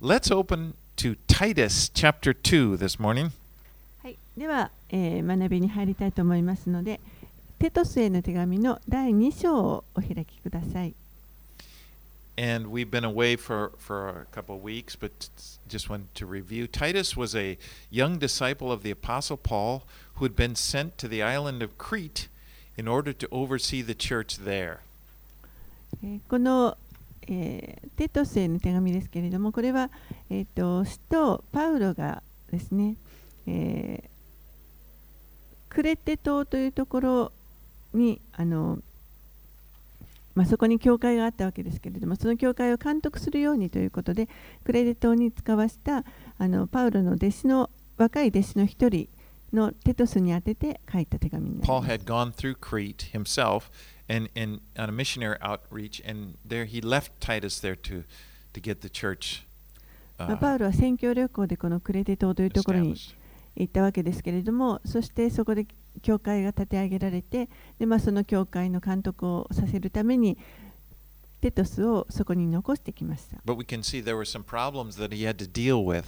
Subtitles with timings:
[0.00, 3.30] let's open to Titus chapter 2 this morning.
[4.02, 7.00] はい、では、えー学びに入りたいと思いますので、
[7.58, 10.94] テトスへの手紙の第2章をお開きください。
[12.38, 15.10] And we've been away for, for a couple of weeks, but
[15.66, 16.66] just wanted to review.
[16.66, 17.56] Titus was a
[17.90, 19.84] young disciple of the Apostle Paul
[20.16, 22.28] who had been sent to the island of Crete
[22.76, 24.80] in order to oversee the church there.
[26.04, 26.76] えーこの、
[27.28, 29.90] えーテトスへの手紙ですけれども、これは、
[30.28, 32.96] えー、と使徒パウロがですね、
[33.46, 34.16] えー
[35.76, 37.32] クレテ島というところ
[37.92, 38.78] にあの、
[40.34, 44.26] まあ、そこに教会があったわけですけれども、その教会を監督するようにということで、
[44.64, 46.04] クレテ島に使わした
[46.38, 49.08] あのパウロの弟子の若い弟子の一人
[49.52, 51.88] のテトスに宛てて書いた手紙になります。
[54.07, 57.59] had gone through Crete himself and, and on a missionary outreach, and there he left Titus
[57.59, 58.03] there to,
[58.53, 59.43] to get the church
[60.17, 63.15] まあ uh, パウロは宣教旅行でこのクレテ島というところに established.
[63.55, 65.65] 行ったわけですけれども、そしてそこで
[66.01, 70.37] 教会が立て上げられて、でまあ、その教会の監督をさせるために、
[71.41, 73.37] テトスをそこに残してきました。
[73.45, 76.05] But we can see there were some problems that he had to deal with.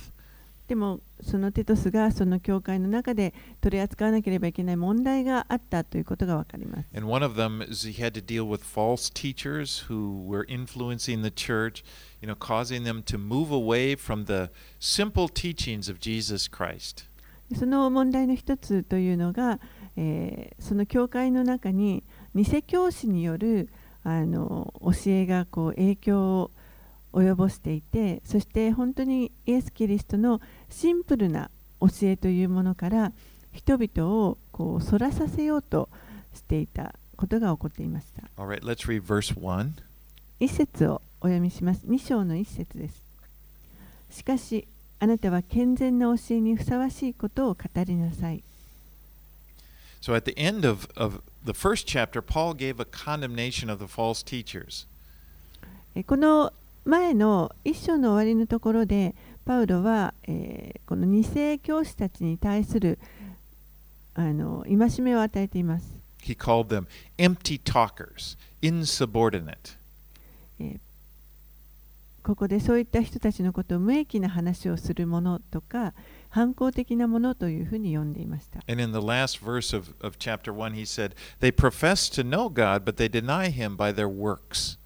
[0.68, 6.88] でも、そのテトスがその教会の中で取り扱わなければいけない問題があったということがわかります。
[6.94, 11.30] And one of them is he had to deal with false teachers who were influencing the
[11.30, 11.82] church,
[12.20, 17.06] you know, causing them to move away from the simple teachings of Jesus Christ.
[17.58, 19.58] その問題の一つというのが、
[19.96, 23.70] えーその教会の中に偽教師による
[24.04, 26.50] あの教えがこう影響を
[27.12, 31.50] 及ぼしていてそして本当にイエス・キリストのシンプルな
[31.80, 33.12] 教えというものから
[33.52, 35.88] 人々をこうそらさせようと
[36.34, 38.22] していたことが起こっていました。
[38.42, 39.70] Right, let's read verse 1.
[40.40, 41.84] 一節をお読みします。
[41.86, 43.02] 2章の一節です。
[44.10, 44.66] しかし、
[45.00, 48.42] あなたは健全な教えにふさわしいことを語りなさい。
[50.00, 54.24] So at the end of, of the first chapter, Paul gave a condemnation of the false
[54.24, 54.86] teachers.
[55.96, 56.52] えこの
[56.88, 62.98] 前の一章の終わりのところで、パウロは、えーこの二世教師たちに対する
[64.14, 65.84] あの戒めを与えています。
[66.22, 66.86] He called them
[67.18, 69.76] empty talkers, insubordinate.
[72.22, 75.92] ここでそういった人たちのことを無益な話をするものとか、
[76.30, 78.60] 反抗的なものというふうに呼んでいました。
[78.66, 82.86] And in the last verse of, of chapter 1, he said, They profess to know God,
[82.86, 84.78] but they deny him by their works.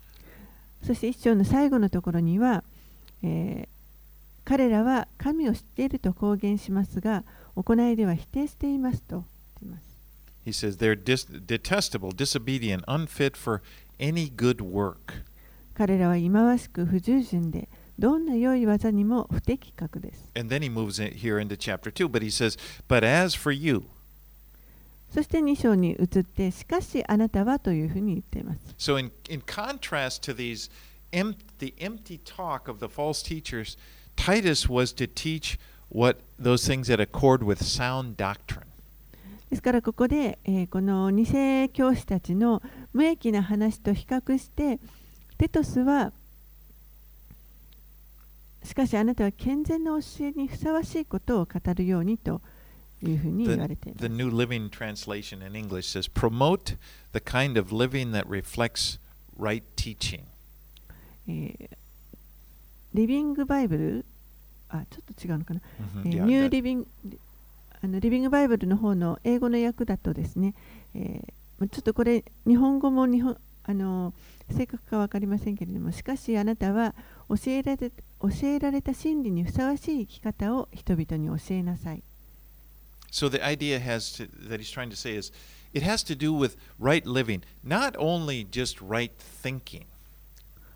[0.84, 2.65] そして一章の最後のところには、
[3.22, 3.72] えー
[4.44, 9.25] 彼らは神を知っていると公言しますが、行いでは否定していますと
[9.60, 9.84] 言います。
[10.44, 13.62] He says, They're dis- detestable, disobedient, unfit for
[14.00, 15.22] any good work.
[15.75, 20.31] 彼らは忌まわしく不従順で、どんな良い技にも不適格です。
[20.37, 23.84] And then he moves in here into chapter 2, but he says, But as for you,
[25.12, 28.60] そして2章に移って、しかしあなたはというふうに言っています。
[28.78, 30.70] so in, in contrast to these
[31.12, 33.76] em- the empty talk of the false teachers,
[34.16, 35.58] Titus was to teach
[35.90, 38.62] what those things that accord with sound doctrine.
[39.50, 41.26] ですからここで、えーこの偽
[41.74, 42.62] 教師たちの
[42.94, 44.80] 無益な話と比較して、
[45.36, 46.12] テトスは、
[48.64, 52.40] しかしあなたは健全な教えにふさわしいことを語るようにと
[53.10, 54.24] いうふうに言われてい The, ます the。
[54.24, 56.76] New Living Translation in English says, Promote
[57.12, 58.98] the kind of living that reflects
[59.38, 60.22] right teaching.
[61.28, 61.76] えー
[62.94, 64.04] リビングバイブル、
[64.68, 65.60] あ、ちょっと違うのかな。
[66.04, 66.86] Mhm, ニューリビング
[67.80, 70.54] あのリビングバイブルの方の英語の訳だとですね、
[70.94, 74.12] えーまあちょっとこれ日本語も日本あの
[74.50, 76.94] 正確か分かりませんけれどもしかしあなたは
[77.30, 82.02] 教えられ教えられた真理にふさわしい生き方を人々に教えなさい
[83.12, 85.30] So the idea has to, that he's trying to say is
[85.74, 89.12] it has to do with right living, not only just right
[89.42, 89.84] thinking.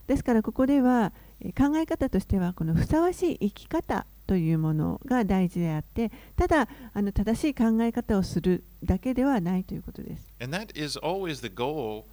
[0.06, 12.04] ですからここではえー考え方としてはこのふさわしい生き方というものが大事であってただあの正しい考え方をするだけではないということです And that is always the goal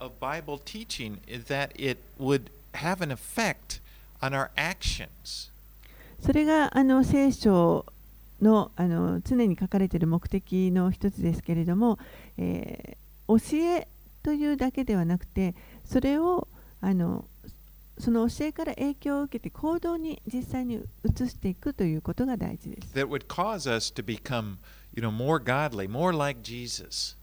[0.00, 3.80] of Bible teaching is that it would have an effect
[4.20, 5.50] on our actions.
[6.24, 7.84] それがあの聖書
[8.40, 11.98] のあの常に書かれている目的の一つですけれども、
[12.38, 13.88] えー教え
[14.22, 15.54] というだけではなくて
[15.84, 16.48] それを
[16.80, 17.24] あの
[17.98, 22.94] その教えから影響を受けて行動に実際に移していくということが大事です。
[22.94, 24.58] that would cause us to become,
[24.94, 27.16] you know, more godly, more like Jesus.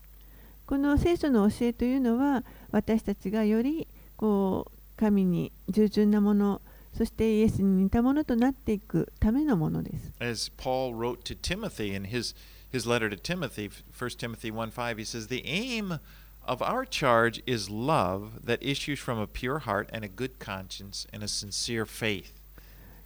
[0.65, 3.88] この聖書の教えというのは私たちがより
[4.18, 6.62] こう神に従順なもの
[6.95, 10.13] そしてイエスに似たものとなっていくためのものです。
[10.19, 12.36] As Paul wrote to Timothy in his,
[12.72, 16.00] his letter to Timothy, 1 Timothy 1 5, he says, The aim
[16.45, 21.07] of our charge is love that issues from a pure heart and a good conscience
[21.12, 22.34] and a sincere faith.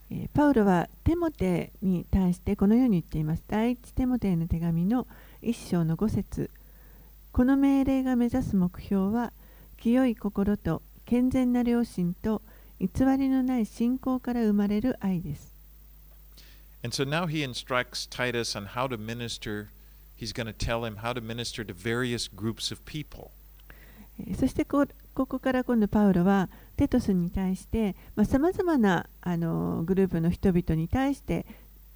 [0.09, 3.43] えーパウロはテモテに対してこのように言っています。
[3.47, 5.07] 第一テモテへの手紙の
[5.41, 6.49] 一章の5節
[7.31, 9.31] この命令が目指す目標は、
[9.77, 12.41] 清い心と健全な良心と
[12.79, 15.53] 偽りのない信仰から生まれる愛です。
[24.35, 31.45] そしてこ,こから今度パウロはテトスに対してまさまざ、まなあのグループの人々に対して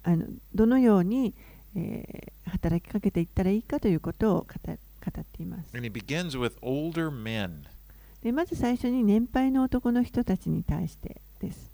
[0.04, 1.34] あのどのように、
[1.76, 4.72] えー、働きかけていったらいいかということを語,語
[5.20, 5.70] っています。
[8.22, 11.70] でまず最初に年配の男の人たちに対してです。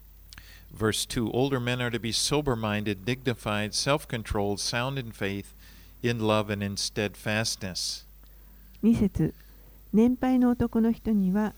[0.75, 5.55] Verse 2 Older men are to be sober minded, dignified, self controlled, sound in faith,
[6.03, 8.06] in love, and in steadfastness.
[8.83, 9.35] 2節
[9.93, 11.55] 年配の男の人には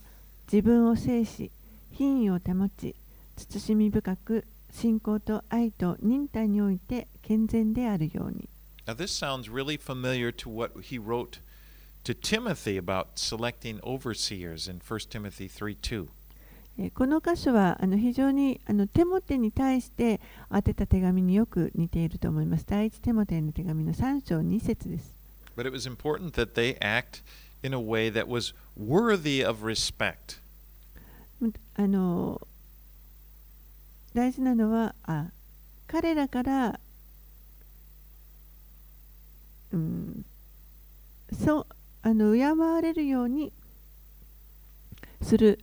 [0.50, 1.50] 自分を制し
[1.92, 2.94] 品位を保ち
[3.36, 8.48] 慎み深く信仰と愛と忍耐において健全であるように
[8.86, 11.40] Now, this sounds really familiar to what he wrote
[12.04, 16.08] to Timothy about selecting overseers in 1 Timothy 3 2.
[16.78, 20.20] えーこの箇所はあの非常にあのテモテに対して
[20.50, 22.64] 当てた手紙によく似ていると思います。
[22.66, 25.14] 第一テモテの手紙の3章2節です。
[25.56, 27.22] But it was important that they act
[27.62, 30.40] in a way that was worthy of respect.
[31.40, 32.40] むあの
[34.14, 35.26] 大事なのはあ
[35.86, 36.80] 彼らから、
[39.72, 40.24] うん、
[41.44, 41.66] そう
[42.02, 43.52] あの敬われるように
[45.22, 45.60] する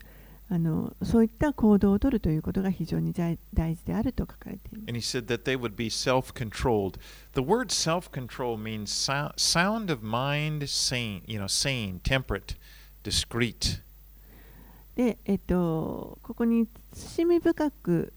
[0.50, 4.84] あのそういった行動を取るということが非常に大事であると書かれている。
[14.96, 18.14] で、えっと、ここに慎み深く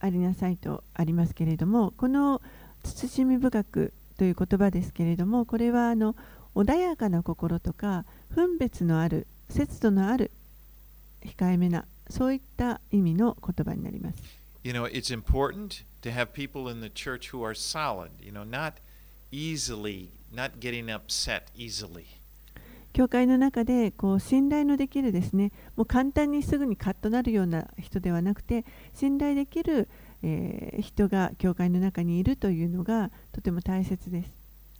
[0.00, 2.40] ありなさいとありますけれども、この
[2.84, 6.14] 慎み深くという言葉ですけれども、これはあの、
[6.54, 10.30] 穏やかな心とか、分別のある、節度のある、
[11.24, 14.16] 控えめな、そういった意味の言葉になります。
[14.64, 18.74] You know, it's important to have people in the church who are solid, you know, not
[19.30, 22.04] easily, not getting upset easily.
[22.92, 29.88] 教会の中でこう信頼のできるですね、もう簡単にすぐにカッとなるような人ではなくて、信頼できる、
[30.22, 34.37] えー人が教会の中にいるというのがとても大切です。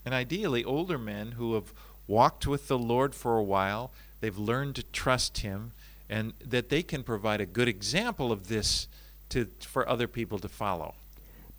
[0.09, 1.75] And ideally, older men who have
[2.07, 3.91] walked with the Lord for a while,
[4.23, 5.73] they've learned to trust Him,
[6.09, 8.89] and that they can provide a good example of this
[9.29, 10.95] to, for other people to follow.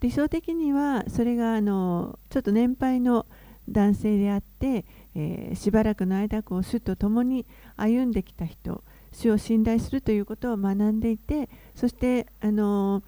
[0.00, 3.24] 理想的にはそれがあのちょっと年配の
[3.68, 8.82] 男性であって、えーしばらくの間こう主と共に歩んできた人
[9.12, 13.04] 主を信頼するということを学んでいてそしてあの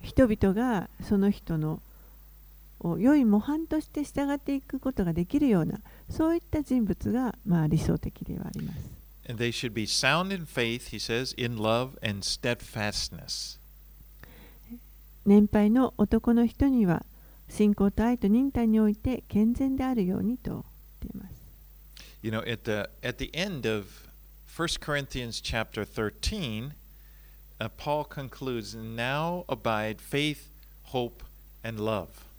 [0.00, 1.80] 人々がその人の
[2.98, 9.00] 良い模範として従っていくことができるようなそういった人物が、まあ、理想的ではあります。
[9.28, 13.58] And they should be sound in faith, he says, in love and steadfastness.
[15.26, 17.04] 年配の男の人には
[17.48, 20.64] 信仰と愛と忍耐において健全であるようにと言っ
[21.12, 21.40] ています。
[22.22, 23.86] You know, at the at the end of
[24.46, 26.72] 1 Corinthians chapter 13,
[27.60, 30.48] uh, Paul concludes, "Now abide faith,
[30.92, 31.22] hope,
[31.62, 32.29] and love."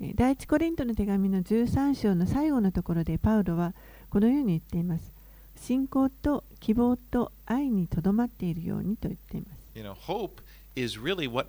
[0.00, 3.74] えー第一コリントの手紙の13章の最後のところでパウロは
[4.10, 5.10] このように言っています。
[5.56, 9.58] 信仰と希望と愛にとどまっているようにと言っています。
[9.74, 10.42] You know, hope
[10.74, 11.48] is really what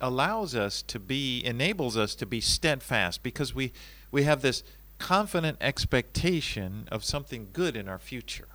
[0.00, 3.72] allows us to be enables us to be steadfast because we
[4.12, 4.64] we have this
[4.98, 8.46] confident expectation of something good in our future.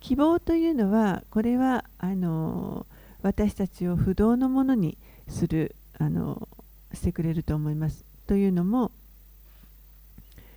[0.00, 4.96] 希望というのはこれはあのー私たちを不動のものに
[5.28, 6.57] するあのー
[6.94, 8.04] してくれると思います。
[8.26, 8.90] というのも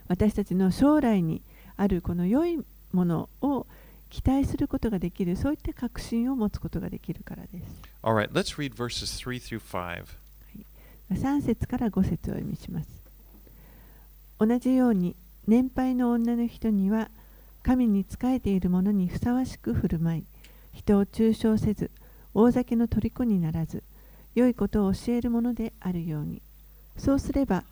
[0.08, 1.42] 私たちの将来に
[1.78, 2.60] あるこの良い
[2.92, 3.66] ものを
[4.10, 7.66] 期待することができるそういった確信を持つことができるからです。
[8.04, 10.04] All right, let's read verses 3 through 5.
[11.12, 12.88] 3節から5節をお読みします。
[14.38, 15.16] 同じように
[15.48, 17.10] 年配の女の人には
[17.64, 20.24] 神に仕えている者にふさわしく振る舞い
[20.74, 21.92] 人を中傷せず
[22.34, 23.84] 大酒の虜にならず
[24.36, 26.42] 良いことを教えるものであるように
[26.98, 27.64] そうすれば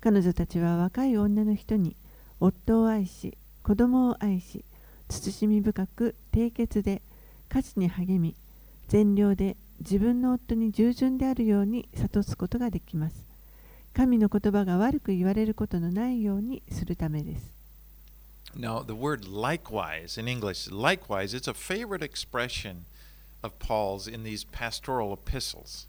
[0.00, 1.96] 彼女たちは若い女の人に
[2.40, 4.64] 夫を愛し子供を愛し
[5.10, 7.02] 慎み深く清潔で
[7.48, 8.34] 家事に励み
[8.88, 13.24] 善良で自分の夫に従順であるように諭すことができます。
[13.94, 17.52] 神の言葉が悪く言われることのないようにするためです。
[18.56, 22.84] Now, the word likewise in English, likewise, it's a favorite expression
[23.42, 25.86] of Paul's in these pastoral epistles.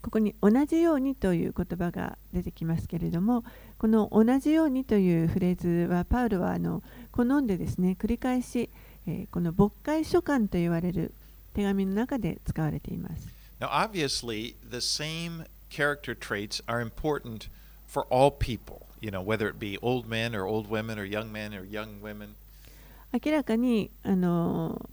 [0.00, 3.44] ここに同じようにという言葉が出てきますけれども、
[3.78, 8.70] この同じようにというフレーズは、パウロはあの好んでですね、繰り返し、
[9.06, 11.12] えー、この牧会書簡と言われる
[11.54, 13.28] 手紙の中で使われています。
[13.60, 17.48] Now, obviously, the same character traits are important
[17.86, 21.30] for all people, you know, whether it be old men or old women or young
[21.30, 22.34] men or young women.
[23.12, 24.88] 明らかにあの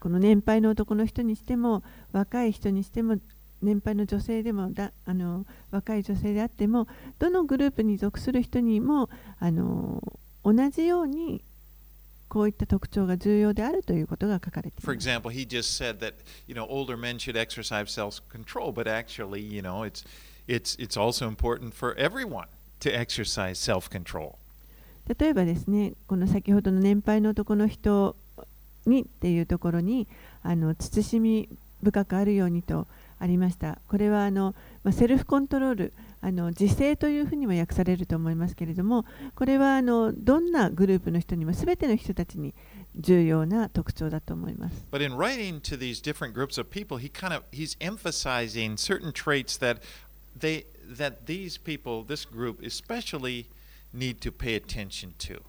[0.00, 3.16] この年配の男の人にしても若い人にしても
[3.62, 6.86] 年配の女性でもだあの若い女性であっても
[7.18, 10.02] どのグループに属する人にもあの
[10.44, 11.42] 同じように
[12.28, 14.84] こういった特徴が重要であるということが書かれています。
[14.84, 16.14] For example, he just said that,
[16.46, 20.04] you know, older men should exercise self-control, but actually, you know, it's,
[20.48, 22.46] it's, it's also important for everyone
[22.80, 24.34] to exercise self-control.
[25.18, 28.16] 例えばですね、この先ほどの年配の男の人
[28.86, 30.08] にっていうところに、
[30.42, 31.48] あの慎み
[31.82, 32.86] 深くあるようにと
[33.18, 33.78] ありました。
[33.88, 42.54] これはあの、まあ、セルフコントロール、あの自制というふうにも訳されると思いますけれども、これはあのどんなグループの人にも、すべての人たちに
[42.96, 44.84] 重要な特徴だと思います。
[44.90, 49.58] But in writing to these different groups of people, he kind of he's emphasizing certain traits
[49.58, 49.80] that
[50.38, 50.66] they
[50.96, 53.46] that these people, this group especially
[53.94, 55.40] need to pay attention to.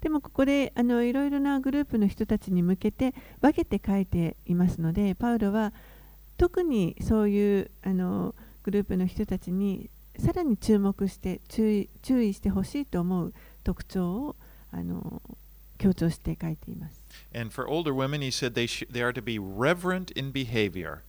[0.00, 5.72] でもここであのいろいろなグループの人たちに向けて分けて書いていますので、パウロは
[6.36, 14.36] 特にそういうあのグループの人たちにさらに注目して注意注意してほしいと思う特徴を
[14.70, 15.20] あの
[15.78, 17.00] 強調して書いています。
[17.34, 21.02] And for older women, he said they, they are to be reverent in behavior.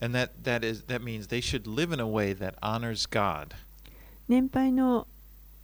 [0.00, 3.54] And that, that, is, that means they should live in a way that honors God.
[4.28, 5.06] 年配の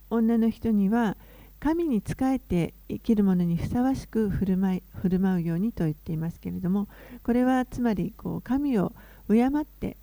[0.09, 1.17] 女の人には
[1.63, 6.89] 神に仕えて生きる者にふさわしく振る舞い振る舞うようにと言っていますけれども
[7.23, 8.93] これはつまりこう神を
[9.29, 9.97] 敬って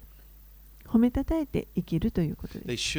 [0.88, 2.94] 褒めたたえて生きるということです。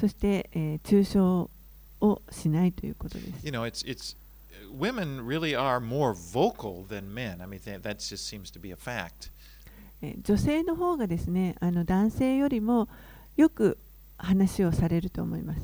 [0.00, 1.18] そして、えー、中傷
[2.00, 3.46] をしないということです。
[3.46, 4.16] You know, it's, it's,
[4.72, 7.42] women really are more vocal than men.
[7.42, 9.30] I mean, that just seems to be a fact.
[10.22, 12.88] 女性の方がですね、あの男性よりも
[13.36, 13.76] よく
[14.18, 15.60] 話をされると思います。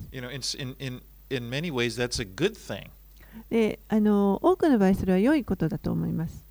[3.50, 6.44] 多くの場合それは良いことだと思います。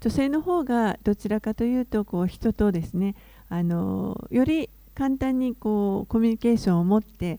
[0.00, 3.14] 女性の方がどちらかというと人とですね
[3.50, 7.38] より簡単にコミュニケーションを持って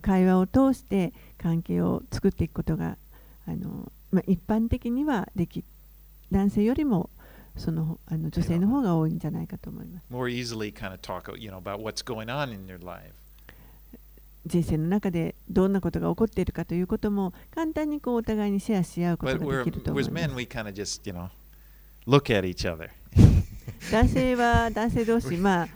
[0.00, 2.96] 会話を通して関係を作っていくことが
[3.46, 5.64] あの、まあ、一般的にはでき
[6.30, 7.10] 男性よりも
[7.56, 10.04] そのあの女性の方が多いんじゃないかと思います。
[10.10, 13.12] More easily kind of talk, you know, about what's going on in their life.
[14.46, 20.14] 人生の中でどんなことが起こっているかということも簡単にこうお互いにシェアし合うことができると思います。
[23.90, 25.68] 男性は男性同士、 まあ、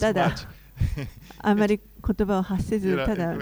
[0.00, 0.34] ただ、
[1.38, 3.30] あまり言葉を発せず、ただ、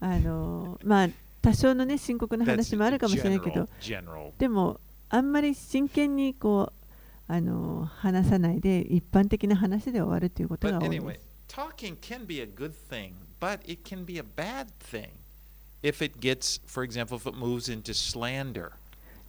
[0.00, 1.08] あの、まあ、
[1.42, 3.68] 多少のね、深刻な話もあるかもしれないけど、
[4.38, 6.74] でも、あんまり真剣にこう、
[7.26, 11.34] あの話さないで一般的な話で終わるということが多いです。
[11.48, 15.10] talking can be a good thing, but it can be a bad thing
[15.82, 18.72] if it gets, for example, if it moves into slander.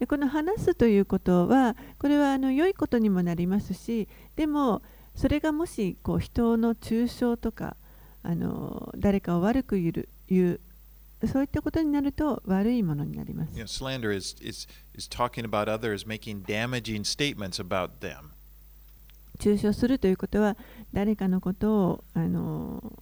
[0.10, 4.82] この話すということは、これはあの良いことにもなりますし、でも、
[5.16, 7.76] それがもしこう人の中傷とか、
[8.24, 10.60] あの誰かを悪く言う言
[11.22, 13.58] う、そういったことになると悪いものになります。
[13.58, 18.32] You know, slander is, is, is talking about others, making damaging statements about them.
[19.40, 20.58] 中傷するということは
[20.94, 22.94] 誰かのことをあの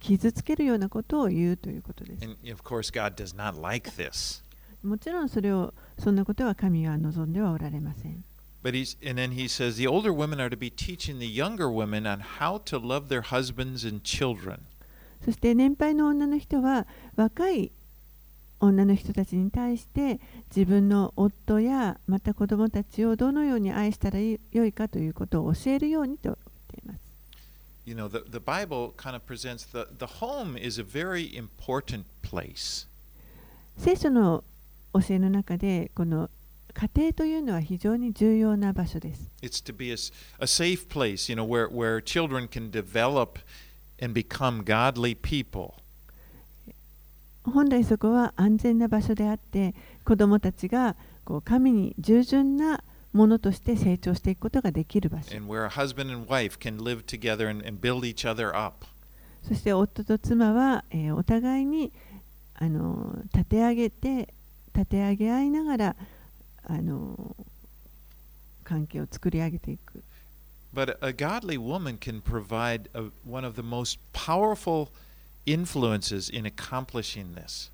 [0.00, 2.20] 傷つけるようなことを言うということです。
[3.62, 3.90] Like、
[4.82, 8.24] もちろんそれをそんなことは神は望んではおられません。
[8.66, 12.04] But he's, and then he says the older women are to be teaching the younger women
[12.04, 14.66] on how to love their husbands and children.
[15.24, 17.70] そして年配の女の人は若い
[18.58, 20.18] 女の人たちに対して
[20.50, 27.00] 自分の夫やまた子供たちをどのように愛したらよいかということを教えるようにと言っています。
[27.84, 32.88] You know, the, the Bible kind of presents the, the home is a very important place.
[33.76, 34.42] 聖書の
[34.92, 36.28] 教えの中でこの
[36.78, 39.30] 家庭というのは非常に重要な場所です。
[47.44, 50.96] 本来そこは安全な場所であって、子供たちが
[51.46, 55.34] 神に従順なものとして成長していくことができる場所。
[59.48, 61.90] そして夫と妻は、お互いに
[63.32, 64.34] 立て上げて、
[64.74, 65.96] 立て上げ合いながら、
[66.66, 67.36] あの
[68.64, 70.02] 関係を作り上げていく
[70.74, 74.88] But a godly woman can provide a, one of the most powerful
[75.46, 77.70] influences in accomplishing this.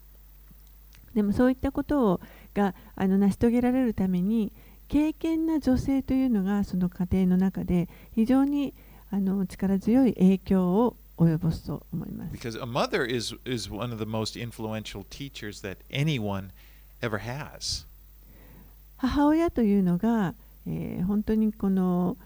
[1.15, 2.21] でもそういったことを
[2.55, 4.53] があの成し遂げられるために
[4.89, 8.75] 敬虔な女性というのがその家庭の中で非常に
[9.11, 12.35] あの力強い影響を及ぼすと思います。
[12.35, 16.51] Because a mother is, is one of the most influential teachers that anyone
[17.01, 17.87] ever has.
[19.03, 22.17] 母親というのが、えー、本当にこの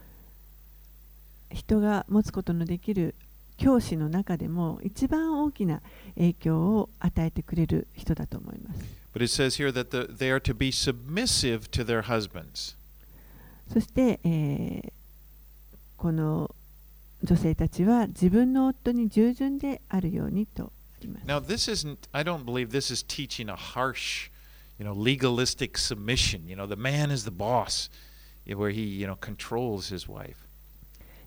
[1.51, 3.15] 人が持つことのできる
[3.57, 5.81] 教師の中でも一番大きな
[6.17, 8.85] 影響を与えてくれる人だと思います。
[13.73, 14.93] そして、えー、
[15.97, 16.55] この
[17.25, 20.71] 女性たちは自分の夫に従順であるようにと。
[24.79, 26.47] You know, legalistic submission.
[26.47, 27.89] You know, the man is the boss,
[28.47, 30.37] where he, you know, controls his wife.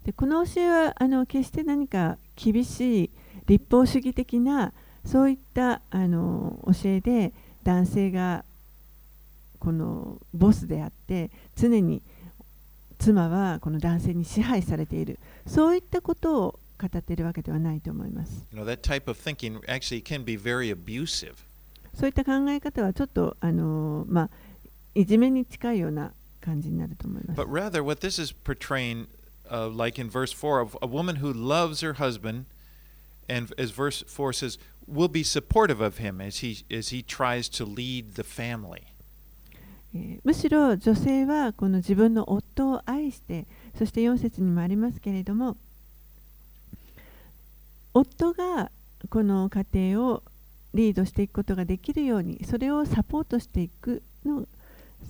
[0.06, 3.10] でこの教えはあの決して何か厳しい
[3.48, 4.72] 立法主義的な
[5.06, 8.46] そういったあの教えで男性が
[9.60, 12.02] このボスであって常に
[12.98, 18.46] 妻はこの男性に支配されているそういったことを語っているわけではないと思います。
[18.54, 21.34] You know, that type of thinking actually can be very abusive.
[22.00, 24.30] そういった考え方はちょっとあの、まあ、
[24.96, 27.48] いじめに近いような感じになると思います But。
[27.48, 29.08] rather, what this is portraying,
[29.52, 32.46] uh, like in verse 4, of a woman who loves her husband,
[33.28, 37.50] and as verse 4 says, will be supportive of him as he, as he tries
[37.50, 38.88] to lead the family.
[39.94, 43.46] えーむしろ女性はこの自分の夫を愛して
[43.78, 45.58] そして4節にもありますけれども
[47.94, 48.70] 夫が
[49.10, 50.24] この家庭を
[50.74, 54.48] リードしていくことができるようにそれをサポートしていくの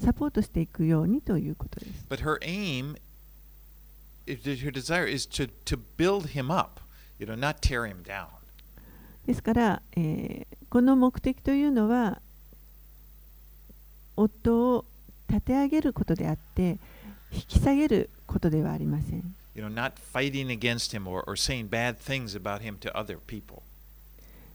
[0.02, 2.06] サポートしていくようにということです。
[2.10, 2.96] But her aim,
[4.26, 6.80] her desire is to, to build him up,
[7.20, 8.28] you know, not tear him down.
[9.26, 12.22] ですから、えーこの目的というのは
[14.16, 14.86] 夫を
[15.28, 16.78] 立て上げることであって
[17.32, 19.36] 引き下げることではありません。
[19.56, 23.64] You know, not fighting against him or, or saying bad things about him to other people.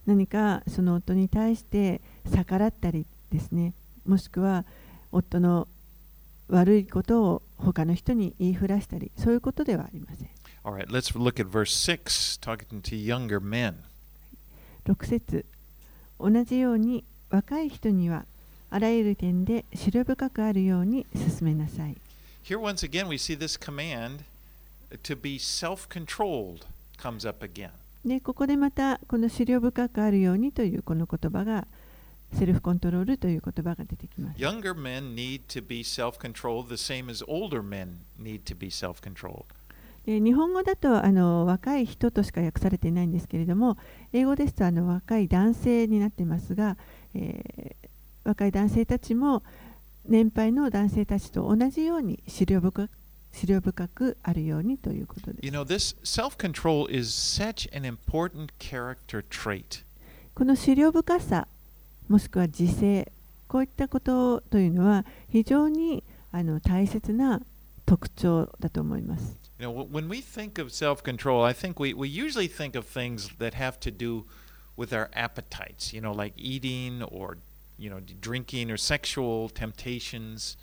[0.07, 2.01] 何かその夫に対して
[2.35, 3.73] 逆らったりですね
[4.07, 4.65] もしくは
[5.13, 5.67] 夫の
[6.49, 10.29] 悪いことを他の人に言いふらしたりそういうことではありません。
[14.87, 15.45] 6節。
[16.19, 18.25] 同じように若い人には
[18.71, 21.97] あらゆる点で知る深くあるように進めなさい。
[22.43, 24.25] Here once again we see this command
[25.03, 26.67] to be self-controlled
[26.99, 27.71] comes up again.
[28.05, 31.67] でここでまたこの思慮深くあるようにというこの言葉が
[32.33, 38.69] セルフコントロールという言葉が出てきます Younger men need to be self controlled the same as older men need to be
[38.69, 39.45] self controlled.
[40.05, 43.79] で日本語だとあの若い人としか訳されていないんですけれども
[44.13, 46.77] 英語ですとあの若い男性になっていますが、
[47.15, 47.85] えー
[48.25, 49.43] 若い男性たちも
[50.07, 52.91] 年配の男性たちと同じように思慮深く
[53.35, 55.57] 思慮深くあるようにということで You す。
[55.57, 59.83] know, this self control is such an important character trait.
[60.35, 61.47] この思慮深さ
[62.09, 63.11] もしくは自制
[63.49, 67.41] こういったことというのは非常にあの大切な
[67.87, 69.37] 特徴だと思います。
[69.61, 72.85] You know, wh- when we think of self control, I think we, we usually think of
[72.87, 74.25] things that have to do
[74.77, 77.37] with our appetites, you know, like eating or,
[77.79, 80.57] you know, drinking or sexual temptations.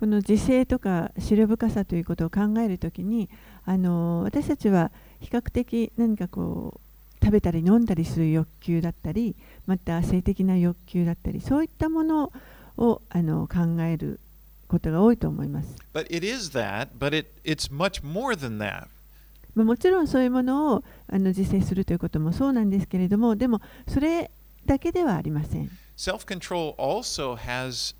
[0.00, 3.28] この自制とか思慮深さということを考えるときに
[3.66, 6.80] あの私たちは比較的何かこ
[7.20, 9.36] う食べたり飲んだりする欲求だったり
[9.66, 12.32] また性的な欲求だったりそういったもの
[12.78, 14.20] をあの考える
[14.68, 15.76] ことが多いと思います。
[15.92, 18.86] But it is that, but it, it's much more than that.
[19.54, 24.30] まあもちろんそういうものをあの自制するということもそうなんですけれどもでもそれ
[24.64, 25.68] だけではありません。
[25.98, 27.94] Self control also has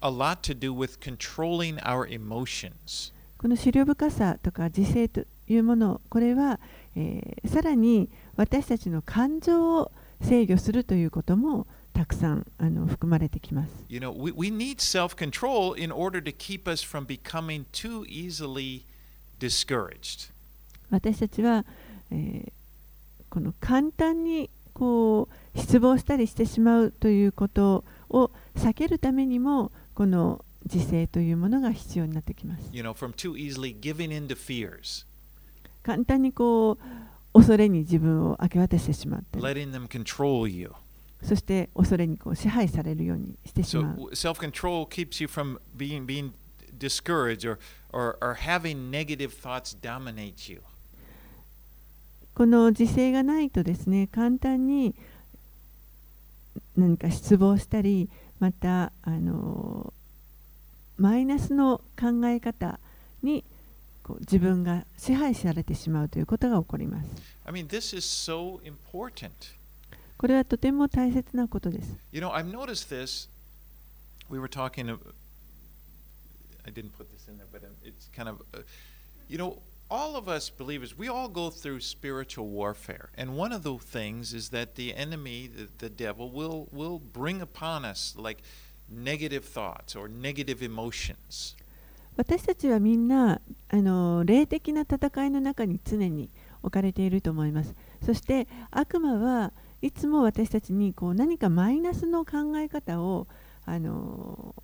[0.00, 3.12] a lot to do with controlling our emotions.
[3.38, 6.58] この思慮深さとか自制というものこれは、
[6.94, 13.70] えーさらに私たちの感情を制御するということもたくさんあの含まれてきます。
[13.88, 18.82] You know, we, we need self control in order to keep us from becoming too easily
[19.38, 20.30] discouraged.
[20.90, 21.64] 私たちは、
[22.10, 22.52] えー
[23.28, 32.68] この簡単にこう失望したりしてしまうということを避けるためにもこの自制というものが必要になってきます。
[32.70, 35.06] You know, from too easily giving in to fears,
[35.82, 36.78] 簡単にこう
[37.32, 40.70] 恐れに自分を明け渡してしまったり letting them control you.
[41.22, 43.96] そして恐れにこう支配されるようにしてし So まう。
[44.12, 46.32] self control keeps you from being being
[46.78, 47.58] discouraged or,
[47.90, 50.60] or or having negative thoughts dominate you.
[52.34, 54.94] この自制がないとですね簡単に
[56.76, 59.92] 何か失望したりまたあの
[60.98, 62.78] マイナスの考え方
[63.22, 63.44] に
[64.02, 67.08] こう自分が支配されてしまうということが起こります。
[67.44, 69.30] I mean, this is so important.
[70.16, 71.96] これはとても大切なことです。
[72.12, 73.28] You know, I've noticed this.
[74.30, 74.90] We were talking.
[74.92, 75.00] Of,
[76.66, 78.62] I didn't put this in there, but it's kind of, uh,
[79.28, 79.58] you know,
[79.90, 84.34] all of us believers, we all go through spiritual warfare, and one of the things
[84.34, 88.42] is that the enemy, the, the devil, will will bring upon us like
[88.88, 91.56] negative thoughts or negative emotions.
[92.16, 96.30] 私たちはみんなあの霊的な戦いの中に常に
[96.62, 97.74] 置かれていると思います。
[98.04, 103.26] そして悪魔はいつも私たちにこう何かマイナスの考え方を
[103.66, 104.54] あの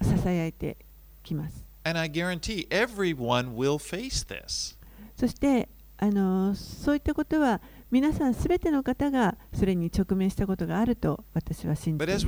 [0.00, 0.76] ささやいて
[1.24, 1.69] きます。
[1.84, 4.76] And I guarantee everyone will face this.
[5.16, 5.68] そして
[6.02, 12.26] あの、そういったことは皆さんすべての方がそれに直面したことがあると私は信じています。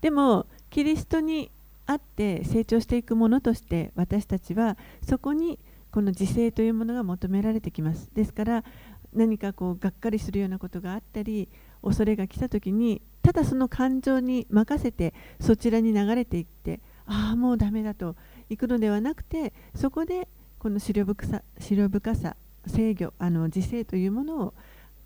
[0.00, 1.50] でも、キリストに
[1.86, 5.58] あって成長していくものとして私たちはそこに
[5.90, 8.10] この自制というものが求められてきます。
[8.14, 8.64] ですから、
[9.12, 11.48] 何かこうがっかりするようなことがあったり
[11.82, 18.16] 恐れが来た時にただその感情に任せてそちらに流れていってああもうダメだと
[18.48, 24.54] 行くのではなくてそこでこの思慮深さ思慮深さ制御あの自制というものを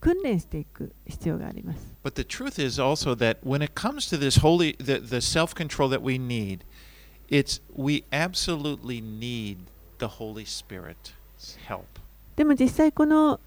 [0.01, 1.95] 訓練していく必要があります。
[2.03, 5.89] But the truth is also that when it comes to this holy, the, the self control
[5.89, 6.61] that we need,
[7.31, 9.59] it's we absolutely need
[9.99, 11.15] the Holy Spirit's
[11.67, 11.85] help.
[12.37, 13.41] でも実際この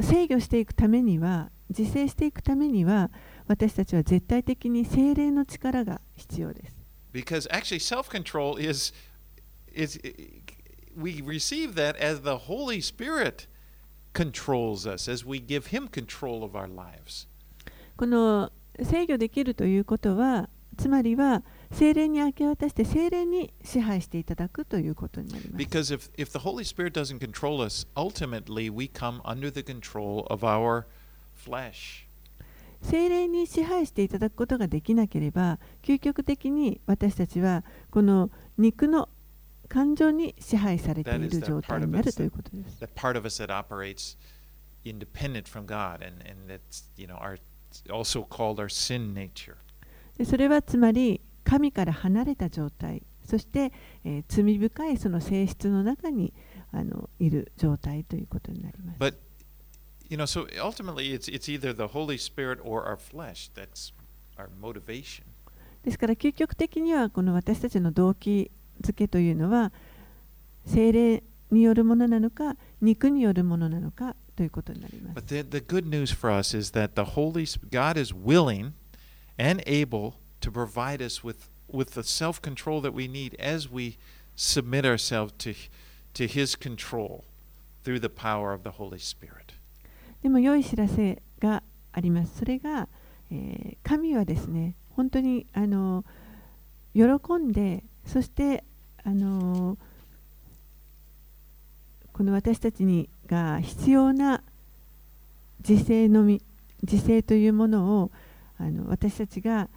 [0.00, 3.10] 制御していくためには自制していくためには
[3.46, 6.76] 私たちは絶対的に精霊の力が必要です。
[7.12, 8.92] Because actually, self control is,
[9.72, 9.98] is,
[10.94, 13.46] we receive that as the Holy Spirit
[14.12, 17.26] controls us, as we give Him control of our lives.
[17.96, 25.64] この制御できるということはつまりは精霊に明け渡して精霊に支配していただくということになります。
[25.64, 30.44] Because if, if the Holy Spirit doesn't control us, ultimately we come under the control of
[30.44, 30.84] our
[31.34, 32.06] flesh.
[32.82, 39.08] 精霊に支配していただくことができなければ究極的に私たちはこの肉の
[39.68, 42.78] 感情に支配されている状態になるということです。
[42.80, 44.16] That part of us that operates
[44.84, 47.38] independent from God, and, and that's you know our
[47.90, 49.56] also called our sin nature.
[50.16, 53.72] でそれはつまり神から離れた状態そして、
[54.04, 56.34] えー罪深いその性質の中に
[56.72, 58.98] あのいる状態ということになります。
[58.98, 59.14] But
[60.08, 63.92] you know, so ultimately, it's it's either the Holy Spirit or our flesh that's
[64.36, 65.24] our motivation.
[65.84, 69.72] ですから究極的にはこの私たちの動機づけというのは
[70.64, 75.18] 精霊によるものなのか肉によるものなのかということになります。
[75.18, 78.72] But the the good news for us is that the Holy God is willing
[79.38, 80.14] and able
[80.46, 83.98] to provide us with with the self control that we need as we
[84.36, 85.54] submit ourselves to
[86.14, 87.24] to His control
[87.82, 89.54] through the power of the Holy Spirit.
[90.22, 92.38] でも良い知らせがあります。
[92.38, 92.88] それが、
[93.30, 96.04] えー神はですね、本当にあの
[96.94, 97.02] 喜
[97.34, 98.64] んで、そして
[99.04, 99.76] あの
[102.12, 104.42] この私たちにが必要な
[105.68, 106.40] 自制のみ
[106.82, 108.10] 自制というものを
[108.58, 109.68] あの私たちが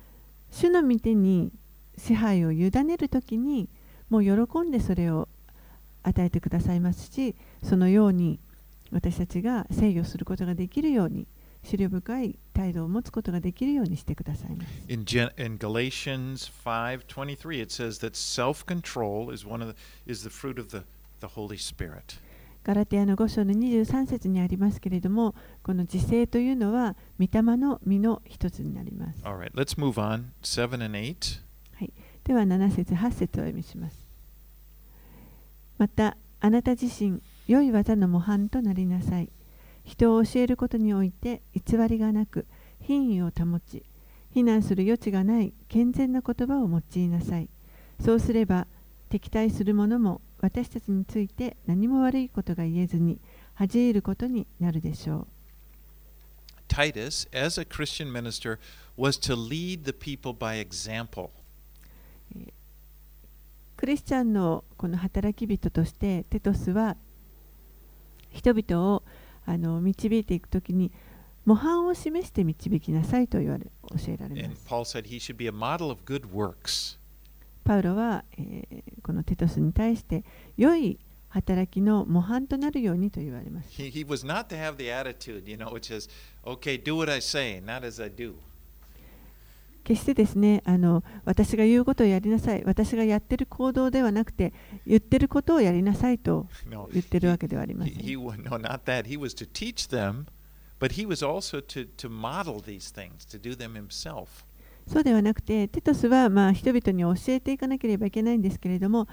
[0.52, 1.52] 主の御手に
[1.98, 3.70] 支配を委ねるときに
[4.10, 5.28] もう喜んでそれを
[6.04, 8.40] 与えてくださいますしそのように
[8.92, 11.28] 私たちが制御することができるように
[11.64, 14.70] 思慮深い態度を持つことができるようにしてくださいます。
[14.88, 22.20] In, Gen- in Galatians 5:23 it says that self-control is the, fruit of the Holy Spirit.
[22.70, 29.24] ガラテアの5章の23節にありますけれども、この自制というのは、御霊の実の一つになります。
[29.24, 30.26] Right, let's move on.
[30.44, 31.42] 7 and 8.
[31.80, 31.94] で
[32.26, 34.06] では7節8節をお読みします。
[35.80, 39.32] またあなた自身良い技の模範となりなさい。
[39.84, 42.46] 人を教えることにおいて偽りがなく
[42.80, 43.84] 品位を保ち
[44.30, 47.50] 非難する余地がない健全な言葉を用いなさい。
[48.00, 48.68] そうすれば
[49.10, 53.20] 敵対する者も私たちについて何も悪いことが言えずに
[53.56, 55.28] 恥じることになるでしょう。
[56.68, 58.60] Titus, as a Christian minister,
[58.96, 61.32] was to lead the people by example.
[63.76, 66.98] クリスチャンのこの働き人としてテトスは
[68.30, 69.04] 人々を
[69.46, 70.92] あの導いていくときに
[71.46, 74.68] 模範を示して導きなさいと言われ教えられます。
[77.70, 80.26] パウロは、えー、このテトスに対して
[80.58, 83.70] 良い働きの模範となるようにと言われます。
[83.70, 86.10] He, he was not to have the attitude, you know, which is,
[86.44, 88.34] okay, do what I say, not as I do.
[89.84, 94.54] 決してですねあの私が言うことをやりなさい私がやってる行動ではなくて
[94.86, 96.48] 言ってることをやりなさいと
[96.92, 97.94] 言ってるわけではありません。
[97.98, 99.06] He, he, no, not that.
[99.06, 100.26] He was to teach them,
[100.80, 104.49] but he was also to, to model these things, to do them himself.
[104.90, 109.08] そうではなくて、テトスはまあ人々に教えていかなければいけないんですけれども、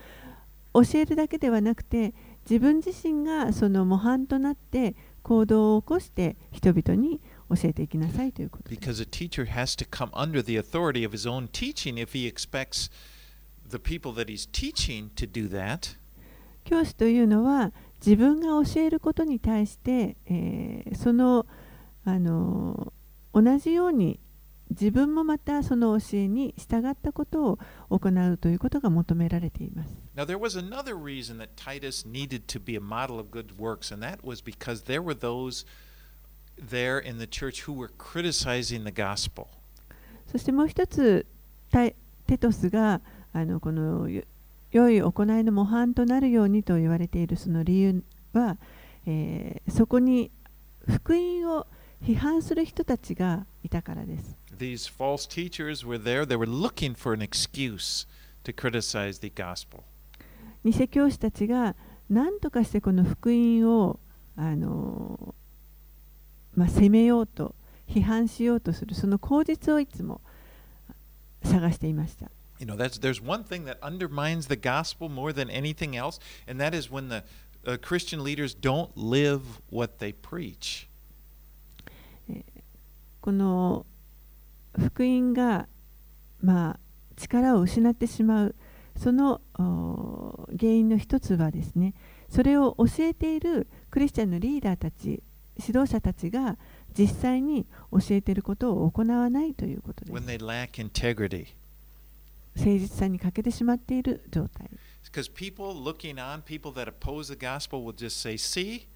[0.72, 2.14] 教えるだけではなくて、
[2.48, 8.80] 自分自身がその模範となって行動を起こして人々に教えていきなさいということです。
[8.80, 12.90] Because a teacher has to come under the authority of his own teaching if he expects
[13.68, 15.98] the people that he's teaching to do that.
[16.64, 17.72] 教師というのは
[18.04, 21.44] 自分が教えることに対して、えー、その
[22.04, 22.92] あの
[23.34, 24.18] 同じように
[24.70, 27.58] 自分もまたその教えに従ったこと
[27.90, 29.96] を行うということが求められています。
[30.16, 34.04] Now, there was another reason that Titus needed to be a model of good works, and
[34.04, 35.66] that was because there were those
[36.58, 39.46] there in the church who were criticizing the gospel.
[40.26, 41.26] そしてもう一つ、
[41.70, 43.00] テトスが
[43.32, 44.08] あのこの
[44.72, 48.02] 良い行いの模範となるようにと言われているその理由
[48.32, 48.58] は、
[49.06, 50.30] えー、そこに
[50.88, 51.66] 福音を
[52.02, 54.36] 批判する人たちがいたからです。
[54.58, 58.06] These false teachers were there, they were looking for an excuse
[58.44, 59.84] to criticize the gospel.
[60.64, 61.76] 偽教師たちが
[62.10, 64.00] 何とかしてこの福音を
[64.36, 65.34] あの
[66.56, 67.54] まあ、責めようと
[67.88, 70.20] 批判しようとするその口実をいつも
[71.44, 72.30] 探していました。
[72.58, 76.74] You know, that's, there's one thing that undermines the gospel more than anything else, and that
[76.74, 77.22] is when the
[77.66, 80.88] uh, Christian leaders don't live what they preach.
[83.20, 83.84] この
[84.78, 85.68] 福音が、
[86.40, 86.80] まあ、
[87.16, 88.54] 力を失ってしまう
[88.96, 89.40] その
[90.58, 91.94] 原因の一つはですね
[92.28, 95.22] それを教えているクリスチャンのリーダーたち
[95.58, 96.58] 指導者たちが
[96.96, 100.12] 実際に教えていることを行わないということです。
[102.56, 104.70] 誠実さに欠けてしまっている状態。
[105.04, 108.88] Because people looking on, people that oppose the gospel will just say, See,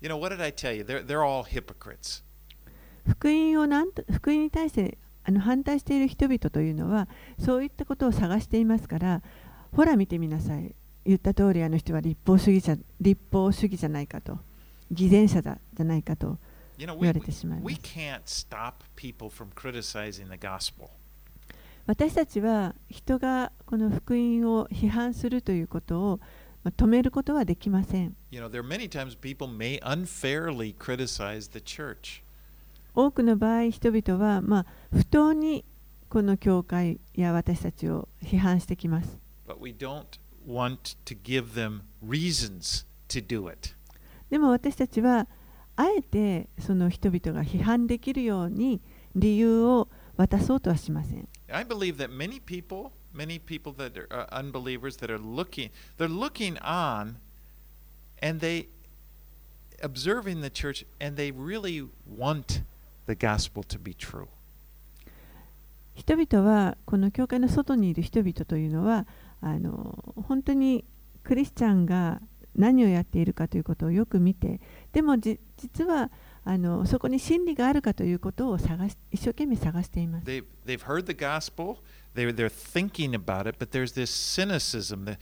[0.00, 0.82] you know, what did I tell you?
[0.82, 2.22] They're, they're all hypocrites.
[3.06, 7.08] 福音をなんと福音に対してあの反対している人々というのは
[7.38, 9.22] そういったことを探していますから
[9.74, 14.38] ほら見てみなさい言った通りあの人は立法主義者立法主義じゃないかと
[14.90, 16.38] 偽善者だじゃないかと
[16.76, 17.74] 言われてしまいます。
[21.86, 26.20] 私たちは人がこの福音を批判するということを
[26.64, 28.14] 止めることはできません。
[32.94, 35.64] 多くの場合、人々は、まあ、不当に
[36.08, 39.18] この教会や私たちを批判してきます。
[44.30, 45.28] でも私たちは
[45.76, 48.82] あえてその人々が批判できるように
[49.14, 51.28] 理由を渡そうとはしません。
[51.50, 56.58] I believe that many people, many people that are uh, unbelievers that are looking, they're looking
[56.62, 57.16] on
[58.22, 58.68] and they
[59.82, 62.62] observing the church and they really want
[63.06, 64.28] the gospel to be true.
[65.94, 69.06] 人々はこの教会の外にいる人々というのは
[69.40, 70.84] あの本当に
[71.22, 72.20] クリスチャンが
[72.56, 74.60] 何をやっているかということをよく見て
[74.92, 76.10] でも実は
[76.44, 80.26] あのそこに真理があるかということを探し一生懸命探しています。
[80.26, 81.78] They've, they've heard the gospel,
[82.14, 85.18] they're, they're thinking about it, but there's this cynicism that,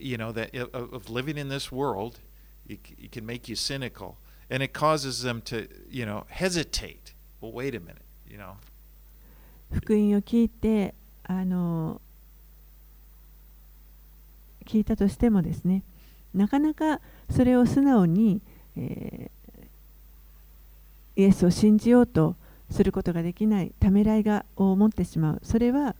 [0.00, 2.20] you know, that of, living in this world,
[2.68, 4.18] it, it can make you cynical.
[4.50, 7.14] And it causes them to, you know, hesitate.
[7.40, 8.54] Well, wait a minute, you know.
[9.70, 12.00] 福音を聞いて、あの、
[14.64, 15.84] 聞いたとしてもですね、
[16.34, 18.40] なかなかそれを素直に、
[18.76, 22.36] えー、イエスを信じようと
[22.70, 25.96] することができないためらいがを持ってしまうそれは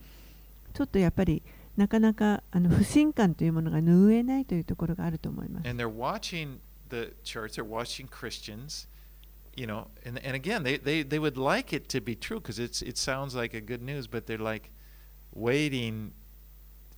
[0.75, 1.43] ちょっとやっぱり
[1.77, 5.69] なかなかあの不信感というものが拭えないというところがあると思います。
[5.69, 8.87] And they're watching the church, they're watching Christians,
[9.57, 12.59] you know, and, and again, they, they, they would like it to be true because
[12.59, 14.71] it's it sounds like a good news, but they're like
[15.35, 16.13] waiting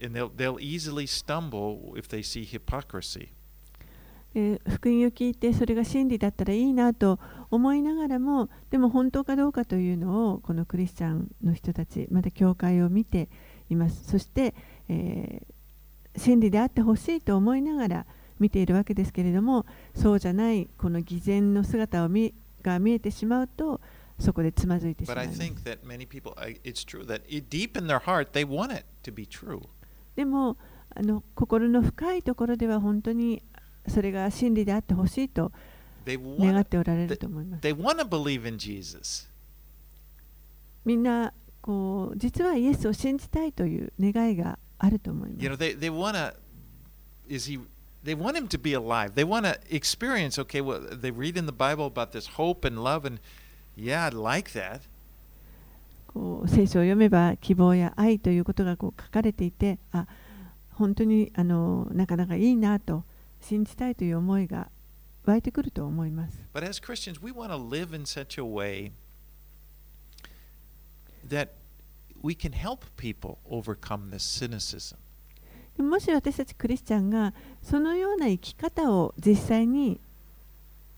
[0.02, 3.30] and they'll they'll easily stumble if they see hypocrisy.
[4.32, 7.18] で福音を聞いてそれが真理だったらいいなと
[7.50, 13.28] 思いながらもでも本当かどうかというのをこのクリスチャンの人たちまた教会を見て
[13.68, 14.54] いますそして、
[14.88, 15.54] えー
[16.16, 18.06] 真理であってほしいと思いながら
[18.40, 23.80] 見ているわけですけれども、そうじゃない、この偽善の姿を見が見えてしまうと、
[24.18, 25.28] そこでつまずいてしまい。
[30.16, 30.56] でも
[30.94, 33.42] あの、心の深いところでは本当に
[33.88, 35.52] それが真理であってほしいと
[36.38, 37.62] 願っておられると思います。
[40.84, 45.42] みんなこう、実はイエスを信じたいという願いがあると思います。
[48.03, 49.15] they want him to be alive.
[49.15, 52.83] They want to experience, okay, well, they read in the Bible about this hope and
[52.83, 53.19] love, and
[53.75, 54.81] yeah, I'd like that.
[56.13, 60.07] こう聖書を読めば希望や愛ということがこう書かれていてあ
[60.71, 63.03] 本当にあのなかなかいいなと
[63.41, 64.69] 信じたいという思いが
[65.25, 66.37] 湧いてくると思います。
[66.53, 68.93] But as Christians, we want to live in such a way
[71.27, 71.49] that
[72.21, 74.97] we can help people overcome this cynicism.
[75.80, 79.98] でももし私たちクリスチャンがそのような生き方を実際に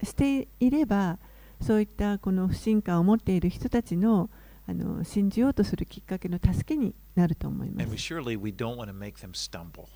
[0.03, 1.21] していれば
[1.61, 4.29] そういったこの不信感を持っている人たちの
[4.67, 8.13] あの信じようとするきっかけの助けになると思いま And we す。
[8.13, 9.87] surely we don't want to make them stumble.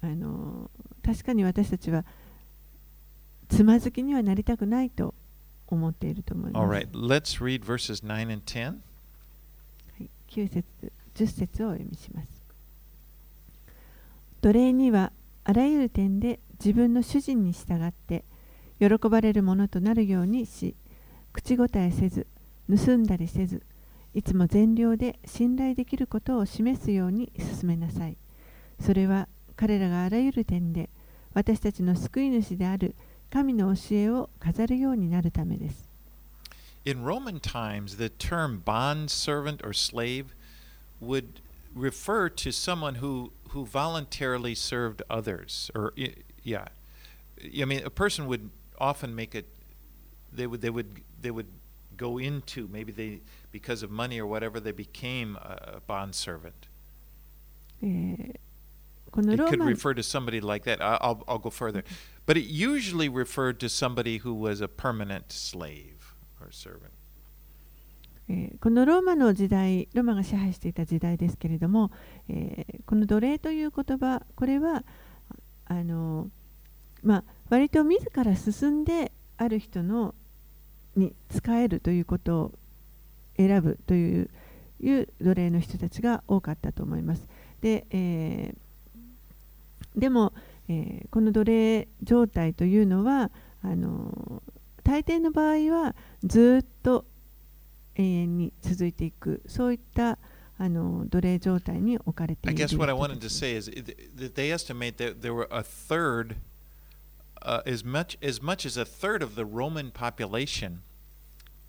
[0.00, 0.70] あの
[1.04, 2.06] 確かに私たちは
[3.50, 5.14] つまずきにはなりたくないと
[5.66, 6.62] 思っていると思います。
[6.62, 8.64] All right, let's read verses 9 and 10.
[8.68, 8.74] は
[10.00, 10.64] い、9節
[11.14, 12.31] 10節をお読みします。
[14.42, 15.12] 奴隷には
[15.44, 18.24] あらゆる点で自分の主人に従って
[18.80, 20.74] 喜ばれるものとなるようにし
[21.32, 22.26] 口答えせず
[22.68, 23.62] 盗んだりせず
[24.14, 28.18] いつも善良で信頼できることを示すように進めなさい。
[28.78, 30.90] それは彼らがあらゆる点で
[31.32, 32.94] 私たちの救い主である
[33.30, 35.88] 神の教えを飾るようになるためです。
[36.84, 40.34] In Roman times, the term bond servant or slave
[41.00, 41.40] would
[41.74, 45.92] refer to someone who, who voluntarily served others, or
[46.42, 46.66] yeah,
[47.60, 49.46] I mean, a person would often make it.
[50.32, 51.48] They would they would they would
[51.96, 56.68] go into maybe they because of money or whatever they became a, a bond servant.
[59.34, 60.80] It could refer to somebody like that.
[60.80, 61.84] I, will I'll go further,
[62.24, 66.94] but it usually referred to somebody who was a permanent slave or servant.
[68.28, 71.90] えーこのローマの時代ローマが支配していた時代ですけれども、
[72.28, 74.84] えーこの奴隷という言葉これは
[75.66, 76.28] あの、
[77.02, 80.14] まあ、割と自ら進んである人の
[80.96, 82.52] に仕えるということを
[83.36, 84.30] 選ぶという
[84.80, 87.26] いう奴隷の人たちが多かったと思います。
[87.60, 90.32] で,、えーでも、
[90.68, 93.30] えーこの奴隷状態というのは
[93.62, 94.42] あの
[94.82, 97.06] 大抵の場合はずっと
[97.96, 100.18] 永遠に続いていくそういった
[100.58, 104.96] あの奴隷状態に置かれて I いる guess what I 人 wanted た to ち say is that they estimate
[104.96, 106.36] that there were a third,
[107.42, 110.80] uh, as much as much as a third of the Roman population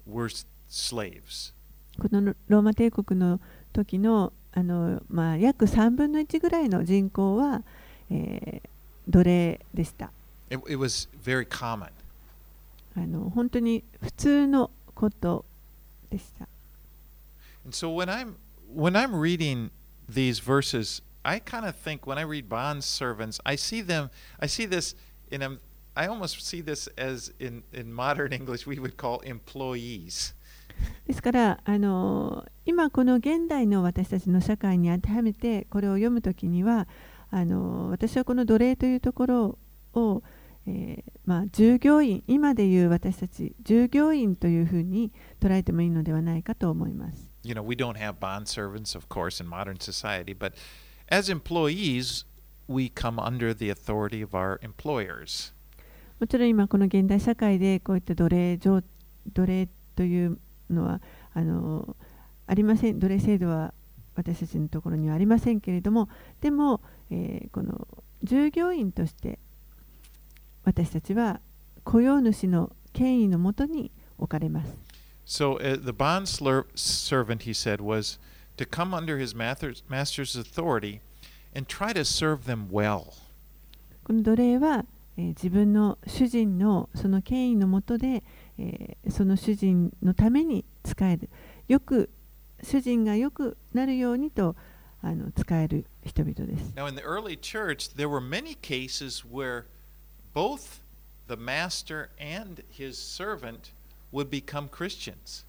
[0.05, 0.29] were
[0.69, 1.53] slaves.
[1.99, 3.39] このローマ帝国の
[3.71, 7.63] 時のあの、まあ、約3分の1ぐらいの人口は、
[8.09, 8.69] えー
[9.07, 10.12] 奴隷でした
[10.49, 11.89] It, it was very common.
[12.95, 15.45] あの本当に普通のこと
[16.13, 16.47] でした
[17.65, 18.36] And so when I'm
[18.76, 19.71] when I'm reading
[20.08, 24.10] these verses, I kind of think when I read bond servants, I see them.
[24.39, 24.95] I see this
[25.32, 25.58] in a.
[25.95, 30.36] I almost see this as in in modern English we would call employees.
[31.06, 36.88] ですからあの今この現代の私たちの社会に当てはめてこれを読むときには
[37.30, 39.58] あの私はこの奴隷というところ
[39.93, 40.23] を、
[40.65, 45.11] えーまあ、従業員今でいう私たち従業員というふうに
[45.43, 47.29] 捉えてもいいのではないかと思います。
[47.43, 50.53] You know, we don't have bond servants, of course, in modern society, but
[51.09, 52.25] as employees,
[52.69, 55.53] we come under the authority of our employers.
[56.19, 58.81] もちろん今この現代社会でこういった奴隷上
[59.33, 60.39] 奴隷という
[60.69, 61.01] のは
[61.33, 61.97] あの
[62.47, 63.73] ありません奴隷制度は
[64.15, 66.07] 私たちのところにはありませんけれども
[66.39, 67.87] でも、えーこの
[68.23, 69.37] 従業員として
[70.63, 71.41] 私たちは
[71.83, 74.82] 雇用主の権威のもとに置かれます。
[75.24, 78.18] So uh, the bond slur- servant, he said, was
[78.57, 81.01] to come under his master's, master's authority
[81.55, 83.12] and try to serve them well.
[84.05, 84.84] この奴隷は、
[85.18, 88.22] えー自分の主人のその権威のもとで、
[88.59, 91.28] えーその主人のために使える
[91.66, 92.09] よく
[92.62, 94.57] 主人がよくなるようにと
[95.03, 99.66] あの使える人々です Now, in the early church, there were many cases where
[100.32, 100.80] both
[101.28, 103.72] the master and his servant
[104.14, 105.45] would become Christians.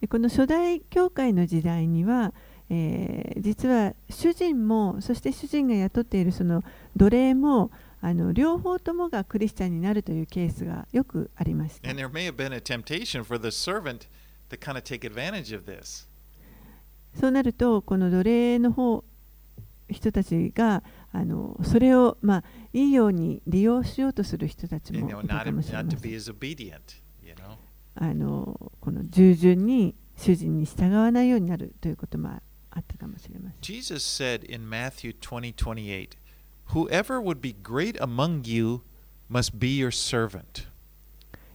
[0.00, 2.32] でこの初代教会の時代には、
[2.70, 6.62] えー実は主人もそして主人が雇っているその
[6.96, 14.08] 奴隷もあの両方ともがクリスチャンになるというケースがよくありました And there may have been a temptation for the servant
[14.50, 16.08] to kind of take advantage of this.
[17.18, 19.04] そうなるとこの奴隷の方
[19.88, 20.82] 人たちが
[21.12, 27.56] あのそれを、まあ、いいように利用しようとする人たちもいかもしれません as obedient, you know.
[27.96, 36.10] あのこの従順に主人に従わないようになるということもあったかもしれません Jesus said in Matthew 20 28,
[36.72, 38.82] Whoever would be great among you
[39.30, 40.68] must be your servant.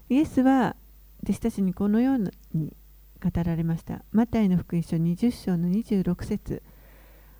[0.09, 0.75] イエスは
[1.23, 2.17] 弟子たちにこのよう
[2.53, 2.75] に
[3.21, 4.03] 語られました。
[4.11, 6.63] マタイの福音書20章の26節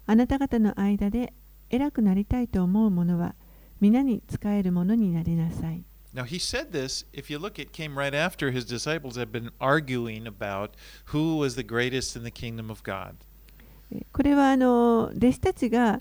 [0.06, 1.34] あなた方の間で
[1.70, 3.36] 偉くなりたいと思う者は
[3.80, 5.86] 皆に仕える者になりなさい。
[6.15, 10.27] Now, he said this, if you look, it came right after his disciples had been arguing
[10.27, 10.71] about
[11.07, 13.17] who was the greatest in the kingdom of God.
[13.93, 16.01] えこれはあの弟子たちが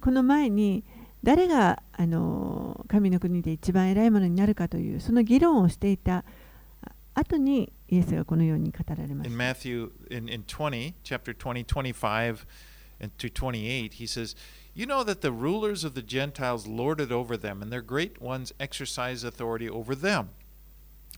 [0.00, 0.82] この前に
[1.22, 6.24] 誰があの神の国で一番偉いものになるかというその議論をしていた
[6.82, 9.44] あ後にイエスがこのように語られまし In た。
[9.44, 12.46] Matthew, in, in 20, chapter 20, 25
[13.00, 14.36] and to 28, he says,
[14.74, 18.20] You know that the rulers of the Gentiles lord it over them, and their great
[18.22, 20.30] ones exercise authority over them.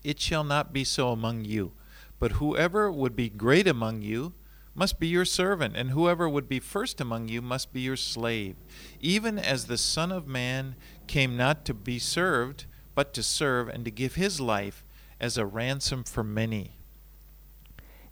[0.02, 1.72] It shall not be so among you,
[2.18, 4.32] but whoever would be great among you
[4.74, 8.56] must be your servant, and whoever would be first among you must be your slave,
[9.00, 10.76] even as the Son of Man
[11.06, 12.64] came not to be served,
[12.94, 14.84] but to serve, and to give his life
[15.20, 16.76] as a ransom for many.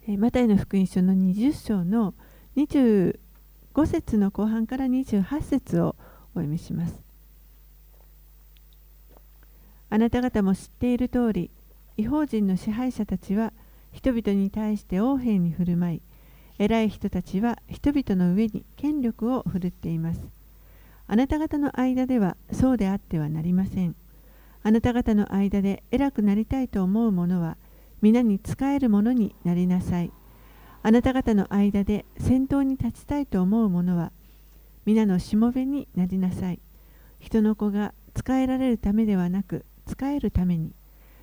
[0.07, 2.13] えーマタイの福音書の20章の
[3.74, 5.96] 5節の後半から28節を
[6.34, 7.02] お読みします。
[9.90, 11.50] あなた方も知っている通り、
[11.96, 13.52] 違法人の支配者たちは
[13.92, 16.02] 人々に対して横柄に振る舞い、
[16.58, 20.20] 偉い人たちは人々の上に権力を振るっています。
[21.06, 23.96] あなた方の間ではそうであってはなりません。
[24.62, 27.56] あなた方の間で偉くなりたいと思う者は
[28.00, 30.12] 皆に仕える者になりなさい。
[30.86, 34.12] あなた方の間で先頭に立ちたいと思う者は
[34.84, 36.60] 皆のしもべになりなさい。
[37.18, 40.74] 人の子が仕えられるためではなく仕えるために、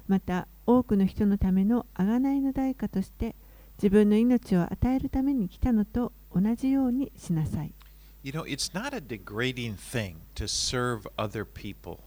[0.07, 3.35] また多くの人のための贖いの代価として
[3.77, 7.75] 自分の命を与えるために来たのと同じようにしなさい。
[8.23, 11.99] You know, it's not a degrading thing to serve other people.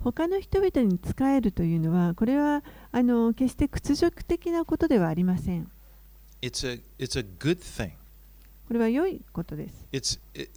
[0.00, 5.70] 他の人々に仕えるというのはこれはあの決して屈辱的なことではありません。
[6.42, 7.92] It's a it's a good thing.
[8.66, 9.86] これは良いことです。
[9.92, 10.50] It's it,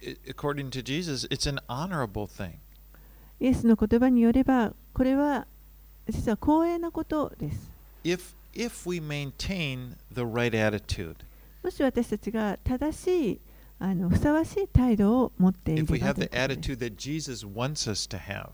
[0.00, 2.56] it, according to Jesus, it's an honorable thing.
[3.40, 5.46] イエスの言葉によればこれは
[6.08, 7.70] 実は光栄なことです。
[8.04, 11.16] If if we maintain the right attitude,
[11.62, 13.40] もし私たちが正しい
[13.78, 18.50] あのふさわしい態度を持っていれ if ば we という have こ the attitude that Jesus wants us to have,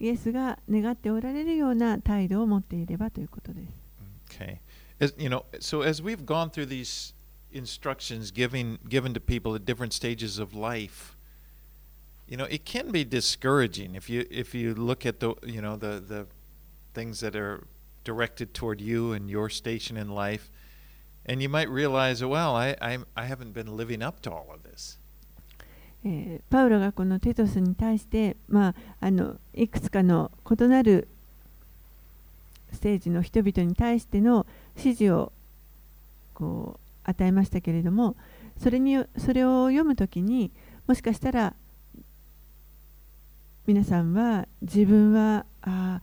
[0.00, 3.88] イエスが願っておられるような態度を持っていればということです。
[4.28, 4.58] okay.
[4.99, 7.13] As you know, so as we've gone through these
[7.51, 11.17] instructions giving given to people at different stages of life,
[12.27, 15.75] you know, it can be discouraging if you if you look at the you know
[15.75, 16.27] the the
[16.93, 17.67] things that are
[18.03, 20.51] directed toward you and your station in life,
[21.25, 24.63] and you might realize, well, I I, I haven't been living up to all of
[24.63, 24.99] this.
[26.05, 31.07] えーパウロがこのテトスに対して、まあ、あのいくつかの異なる
[32.72, 34.46] ステージの人々に対しての
[34.76, 35.32] 指示を
[36.34, 38.16] こう与えましたけれども
[38.58, 40.50] それにそれを読むときに
[40.86, 41.54] もしかしたら
[43.66, 46.00] 皆さんは自分はあ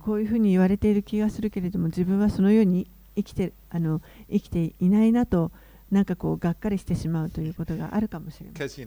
[0.00, 2.86] こういうふうに言われている気がするけれども自分はそのように
[3.16, 4.00] 生きてあの
[4.30, 5.50] 生きていないなと
[5.90, 8.86] なんかこうがっかりしてしまうということがあるかもしれません。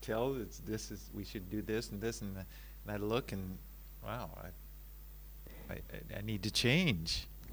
[0.00, 2.46] Tells it's this is we should do this and this and, that.
[2.86, 3.58] and I look and
[4.02, 4.50] wow, I,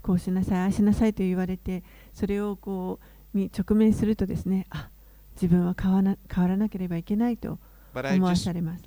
[0.01, 2.99] こうしなさい、ああしなさいと言われて、それをこ
[3.34, 4.89] うに直面するとですね、あ
[5.36, 7.59] 自分は変わ,な変わらなければいけないと
[7.93, 8.84] 思わされます。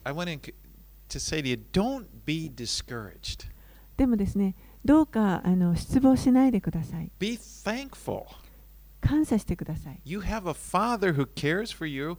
[3.97, 4.55] でもですね、
[4.85, 7.11] どうかあの失望しないでください。
[7.19, 8.25] Be thankful.
[9.01, 10.01] 感謝してください。
[10.05, 12.17] You have a father who cares for you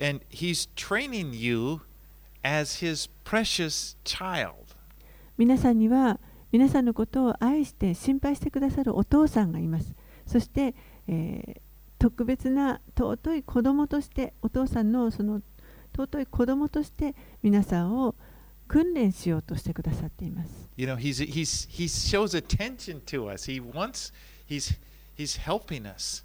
[0.00, 1.80] and he's training you
[2.42, 4.54] as his precious child.
[5.38, 6.18] 皆さんには、
[6.52, 9.94] 皆さんのことを愛して心配してくださるお父さんがいます。
[10.26, 10.74] そして、
[11.08, 11.60] えー
[12.00, 15.42] 特別な尊い子供としてお父さんのその
[15.94, 18.14] 尊い子供として皆さんを
[18.66, 20.70] 訓練しようとしてくださっています。
[20.78, 23.52] You know, he's he's he shows attention to us.
[23.52, 24.14] He wants
[24.48, 24.80] he's
[25.18, 26.24] he's helping us.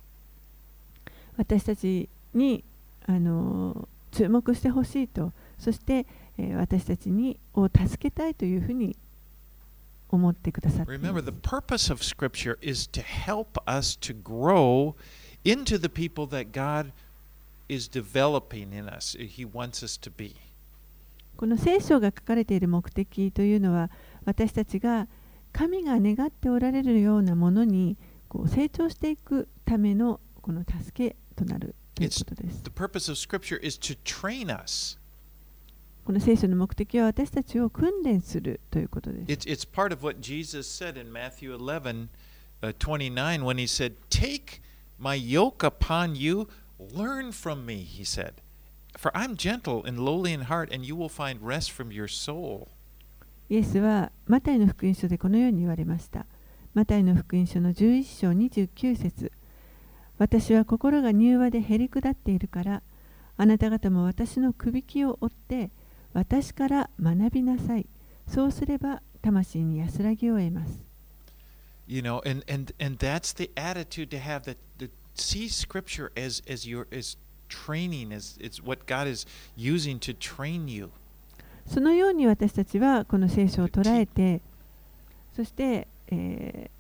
[1.35, 2.63] 私たちに
[3.05, 6.05] あの注目してほしいとそして、
[6.37, 8.95] えー私たちにを助けたいというふうに
[10.15, 14.95] 思ってくださっていま Remember, す the purpose of Scripture is to help us to grow
[15.43, 16.91] into the people that God
[17.69, 19.17] is developing in us.
[19.17, 20.35] He wants us to be.
[21.37, 23.91] この聖書が書かれている目的というのは
[24.23, 25.07] 私たちが
[25.51, 27.97] 神が願っておられるようなものに
[28.29, 34.97] こう成長していくためのこの助けとなるということです The purpose of Scripture is to train us.
[36.05, 42.09] この聖書の目的は私たちを訓練するということです It's, part of what Jesus said in Matthew 11
[42.61, 44.61] uh, 29 when he said, Take
[44.99, 46.47] my yoke upon you,
[46.79, 48.35] learn from me, he said.
[48.97, 52.67] For I'm gentle and lowly in heart, and you will find rest from your soul.
[53.49, 56.25] イエスはマタイの福音書でこのように言われました。
[56.73, 59.31] マタイの福音書の11章29節
[60.17, 62.83] 私は心が柔和でへり下っているから、
[63.37, 65.71] あなた方も私のくびきを追って、
[66.15, 67.85] 私から学びなさい。
[68.25, 70.81] そうすれば魂に安らぎを得ます。
[71.87, 76.67] You know, and, and, and that's the attitude to have that, that see Scripture as, as
[76.67, 77.17] your as
[77.49, 80.89] training, as it's what God is using to train you.
[81.67, 84.41] そのように私たちはこの聖書を捉えて、
[85.35, 86.75] そして、えー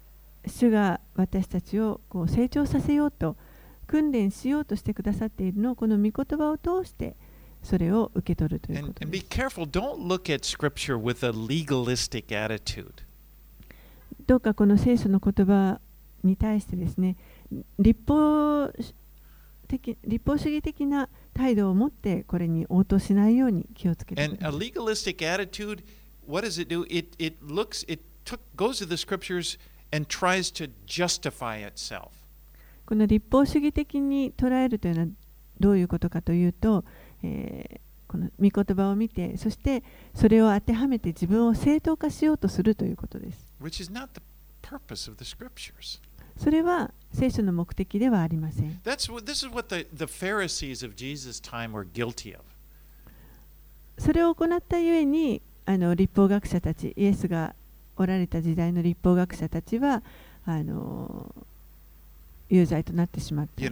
[0.47, 3.35] 主が私たちをこう成長させようと、
[3.87, 7.15] 訓練しようとしてくださっているのをこの御言葉を通して
[7.65, 9.05] それを受け取るということ。
[14.27, 15.81] どうかこの聖書の言葉
[16.23, 17.15] に対してですね、
[17.77, 18.71] 立法,
[19.67, 24.51] 主義的な態度を持ってこれに応答しないように気をつけてください。
[32.85, 35.07] この立法主義的に捉えるというのは
[35.59, 36.85] どういうことかというと、
[37.25, 43.53] えーこの御言葉を見て、そしてそれを当てはめて自分を正当化しようとするということです。
[46.37, 48.79] それは聖書の目的ではありません。
[53.97, 57.55] それを行ったゆえにあの立法学者たちイエスが
[57.97, 60.03] おられた時代の立法学者たちは
[60.45, 61.33] あの
[62.49, 63.63] 有罪となってしまって。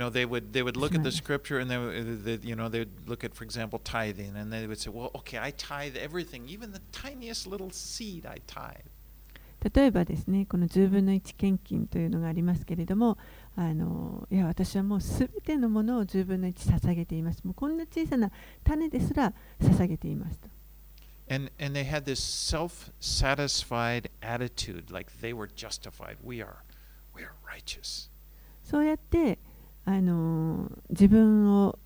[9.64, 13.18] 例えばですね、この十分の一献金というのがありますけれども、
[13.56, 17.44] あのいや私はもうすべてのものを十分の一捧げています。
[17.46, 18.30] もうこんな小さな
[18.64, 20.42] 種ですら捧げています。
[21.30, 26.18] And, and they had this self satisfied attitude, like they were justified.
[26.22, 26.64] We are,
[27.16, 28.10] we are righteous.
[28.64, 29.40] そうやって
[29.86, 31.78] あの自分を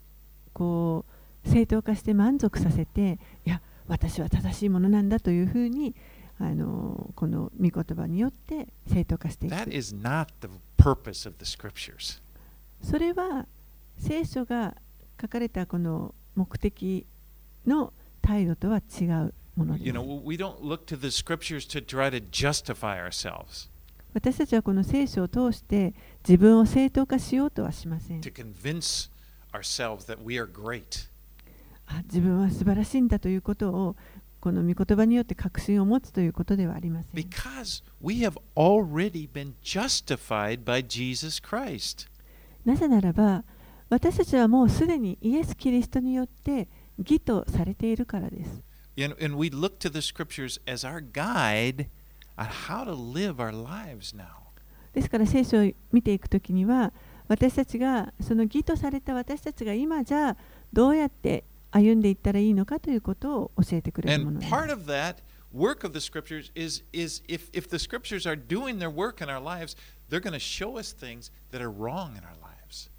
[0.54, 1.06] こ
[1.46, 5.96] う正当化して満足させていや私は正しいものなんだというふうに
[6.40, 12.22] あのこの御言葉によって正当化してい That く is not the purpose of the scriptures.
[12.82, 13.48] それは
[13.98, 14.76] 聖書が
[15.20, 17.08] 書かれたこの目的
[17.66, 23.70] の態度とは違うもので You す know, we don't look to the scriptures to try to justify ourselves,
[24.14, 25.94] 私たちはこの聖書を通して
[26.28, 28.32] 自分を正当化しようとはしません自
[32.20, 33.96] 分は素晴らしいんだということを
[34.42, 42.10] この御言葉によって確信を持つということではありません Because we have already been justified by Jesus Christ.
[42.66, 43.46] なぜならば
[43.90, 46.68] 私たちはもうすでにイエス・キリストによって
[47.00, 48.62] 義とされているからです
[49.00, 51.88] And, and we look to the scriptures as our guide
[52.38, 54.47] on how to live our lives now.
[54.98, 56.91] ですから聖書を見ていくときには
[57.28, 60.38] 私たちがその義とされた私たちが今じゃあ
[60.74, 64.52] どうやって歩んでいったらいいのかということを教えてくれるものです
[65.54, 69.30] work of the scriptures is, is if, if the scriptures are doing their work in
[69.30, 69.76] our lives,
[70.10, 72.89] they're going to show us things that are wrong in our lives.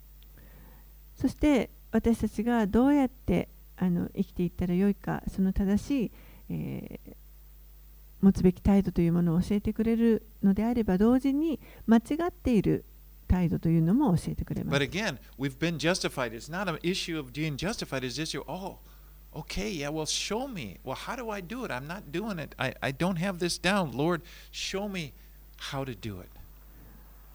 [1.16, 6.12] そして私たちがどうやってあの生きていったらよいかその正しい、
[6.48, 7.16] えー
[8.20, 12.84] 持つべき態度というものを教えてくれるのであれば同時に間違っている
[13.28, 14.72] 態度というのも教えてくれます。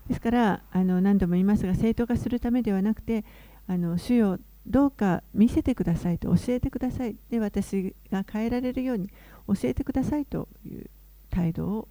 [0.08, 3.24] ですからあの、何度も言いますが、正当化するためではなくて、
[3.68, 7.16] あの主よどうか見せてくださいと教えてください。
[7.30, 9.10] で、私が変えられるように、
[9.48, 10.90] 教えてくださいという
[11.30, 11.88] 態度を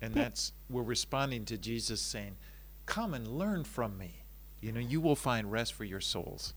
[0.00, 2.34] And that's, we're responding to Jesus saying,
[2.86, 4.24] come and learn from me.
[4.60, 6.54] You know, you will find rest for your souls.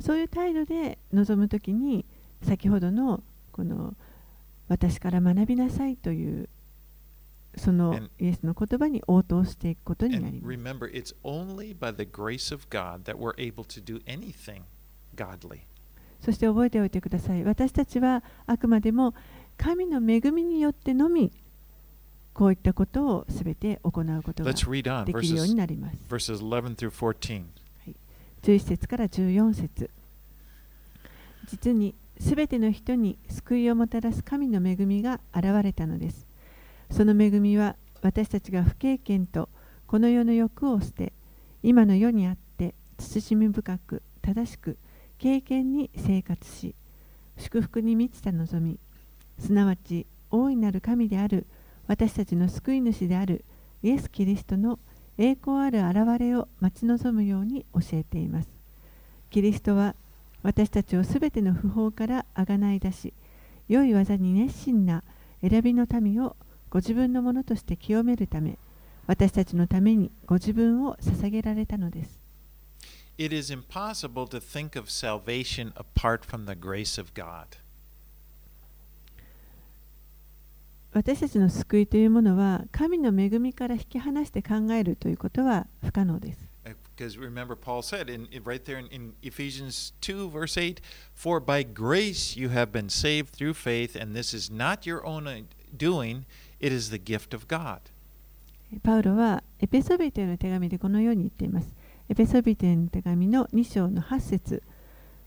[0.00, 2.04] そういう態度で臨むときに
[2.42, 3.22] 先ほどの
[3.52, 3.94] この
[4.68, 6.48] 私から学びなさいという
[7.56, 10.56] そのイエスの言葉に応答していくことになります。
[10.56, 14.62] remember, it's only by the grace of God that we're able to do anything
[15.14, 15.66] godly.
[16.22, 17.42] そして覚えておいてください。
[17.44, 19.14] 私たちはあくまでも
[19.56, 21.32] 神の恵みによってのみ
[22.32, 25.96] こういったことをすべて行うことができるようになります。
[26.08, 27.44] verses 11 through 14.
[28.42, 29.90] 11節から14節
[31.46, 36.26] 実にすべての人に救いをもたらす神の恵みが現れたのです。
[36.90, 39.48] その恵みは私たちが不経験と
[39.86, 41.12] この世の欲を捨て
[41.62, 44.78] 今の世にあって慎み深く正しく
[45.22, 46.74] 経験に生活し
[47.38, 48.80] 祝福に満ちた望み
[49.38, 51.46] すなわち大いなる神である
[51.86, 53.44] 私たちの救い主である
[53.84, 54.80] イエス・キリストの
[55.18, 58.48] 栄光ある現れを待ち望むように教えています。
[59.30, 59.94] キリストは
[60.42, 63.14] 私たちをすべての不法からあがない出し、
[63.68, 65.04] 良い技に熱心な
[65.40, 66.34] 選びの民を
[66.68, 68.58] ご自分のものとして清めるため、
[69.06, 72.21] 私たちのためにご自分を捧げられたのです。
[73.21, 77.57] It is impossible to think of salvation apart from the grace of God.
[80.93, 86.47] 私たちの救いというものは、神の恵みから引き離して考えるということは不可能です。
[86.95, 90.81] Because remember, Paul said in, in- right there in, in Ephesians 2, verse 8,
[91.13, 95.27] For by grace you have been saved through faith, and this is not your own
[95.27, 95.41] uh,
[95.75, 96.25] doing,
[96.59, 97.81] it is the gift of God.
[98.83, 101.73] パウロはエペソビトへの手紙でこのように言っています。
[102.08, 104.62] エペソビトへの手紙の2章の8節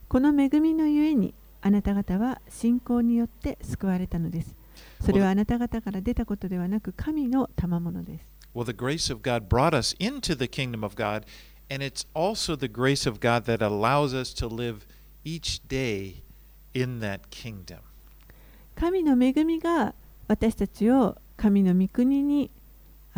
[0.08, 4.56] この恵みのゆえにあなた方は信仰によって救われたのです。
[5.02, 8.26] それはあなた方から出たことではなく神の賜物です。
[8.54, 11.24] Well, the grace of God brought us into the kingdom of God,
[11.70, 14.86] and it's also the grace of God that allows us to live
[15.24, 16.24] each day
[16.74, 17.80] in that kingdom.
[18.76, 19.96] 神の恵みが
[20.28, 22.52] 私たちを神の御国に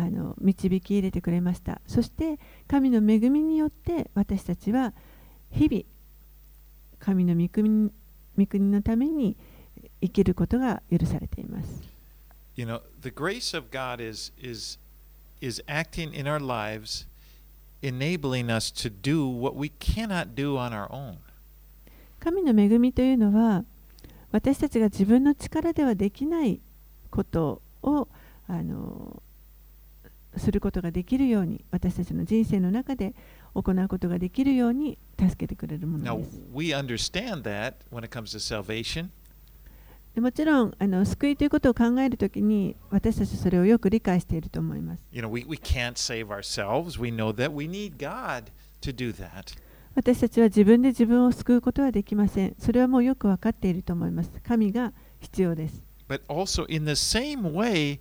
[0.00, 1.80] あの導き入れてくれました。
[1.86, 2.38] そして
[2.68, 4.94] 神の恵みによって私たちは
[5.50, 5.82] 日々
[7.00, 7.90] 神の御国
[8.38, 9.36] 御国のために
[10.00, 11.82] 生きることが許されています。
[12.54, 14.78] You know, the grace of God is is
[15.40, 17.08] is acting in our lives,
[17.82, 21.16] enabling us to do what we cannot do on our own.
[22.20, 23.64] 神の恵みというのは
[24.30, 26.60] 私たちが自分の力ではできない
[27.10, 28.06] ことを
[28.46, 29.22] あの
[30.38, 33.14] することができるように私たちの人生の中で
[33.54, 36.40] 行うことができるように助けてくれるもの Now です。
[36.54, 39.08] we understand that when it comes to salvation,
[40.14, 45.04] でもちろんあの救いということを考えるときに私たちそれをよく理解していると思います。
[45.12, 47.00] you know, we, we can't save ourselves.
[47.00, 48.44] We know that we need God
[48.82, 49.56] to do that.
[49.94, 52.54] 私たちは自分で自分を救うことはできません。
[52.58, 54.30] それはもうよく分かっていると思います。
[54.42, 55.82] 神が必要です。
[56.08, 58.00] But also in the same way,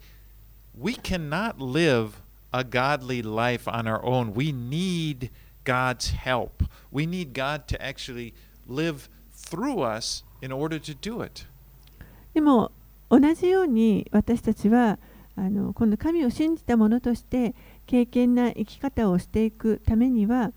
[0.79, 2.11] we cannot live
[2.51, 4.33] a godly life on our own.
[4.33, 5.29] We need
[5.63, 6.63] God's help.
[6.91, 8.33] We need God to actually
[8.67, 11.45] live through us in order to do it.
[12.33, 12.71] でも
[13.09, 14.99] 同じように私たちは
[15.35, 20.51] あの今度神を信じた者として敬虔な生き方をしていくためには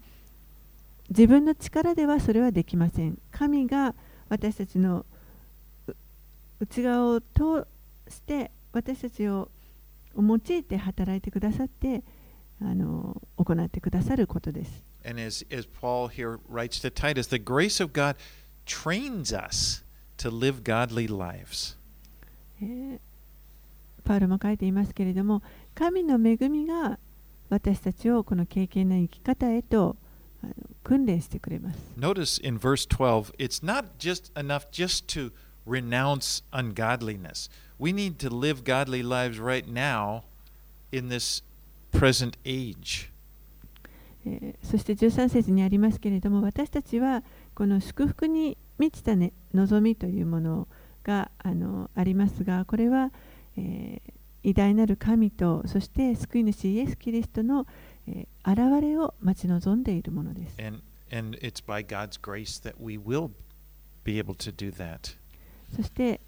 [1.09, 3.18] 自分の力ではそれはできません。
[3.30, 3.95] 神が
[4.28, 5.05] 私たちの
[6.61, 7.66] 内側を通
[8.09, 9.51] して私たちを
[10.16, 12.02] 用いて働いてくださって
[12.61, 14.84] あの行ってくださることです。
[15.04, 18.16] And as, as Paul here writes to Titus, the grace of God
[18.66, 19.84] trains us
[20.18, 21.76] to live godly lives.
[22.61, 23.00] えー
[24.11, 25.42] パウロも書いていますけれども
[25.74, 26.98] 神の恵みが
[27.48, 29.96] 私たちをこの敬虔な生き方へと
[30.82, 31.78] 訓練してくれます。
[31.96, 35.32] Notice in verse 12, it's not just enough just to
[35.66, 37.50] renounce ungodliness.
[37.80, 40.24] We need to live godly lives right now
[40.92, 41.42] in this
[41.92, 43.10] present age.
[44.62, 47.24] そして13節にありますけれども、私たちは
[47.54, 50.68] この祝福に満ちた、ね、望みというもの
[51.04, 53.12] があ,のありますが、これは、
[53.56, 54.12] えー、
[54.42, 57.66] 偉大なる神と、そして救い主イエス・キリストの、
[58.06, 60.56] えー、現れを待ち望んでいるものです。
[60.60, 61.38] And, and
[65.74, 66.20] そして、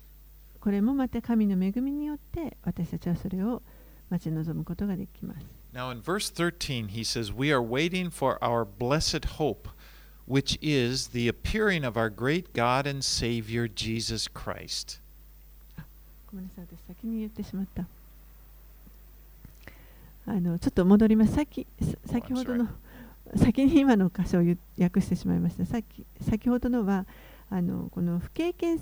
[0.62, 3.62] これもまた神の恵みによって私たちはそれを
[4.10, 5.44] 待ち望むことができます。
[5.74, 9.68] Now, in verse 13, he says, We are waiting for our blessed hope,
[10.28, 15.00] which is the appearing of our great God and Savior, Jesus Christ.
[16.30, 17.84] ごめんなさい、私先に言ってしまった。
[20.26, 21.34] あのちょっと戻ります。
[21.34, 22.68] さっきさ先ほどの
[23.34, 24.44] 先に今の箇所を
[24.78, 25.66] 訳してしまいました。
[25.66, 27.04] さっき先ほどのは
[27.50, 28.78] あのこの不経験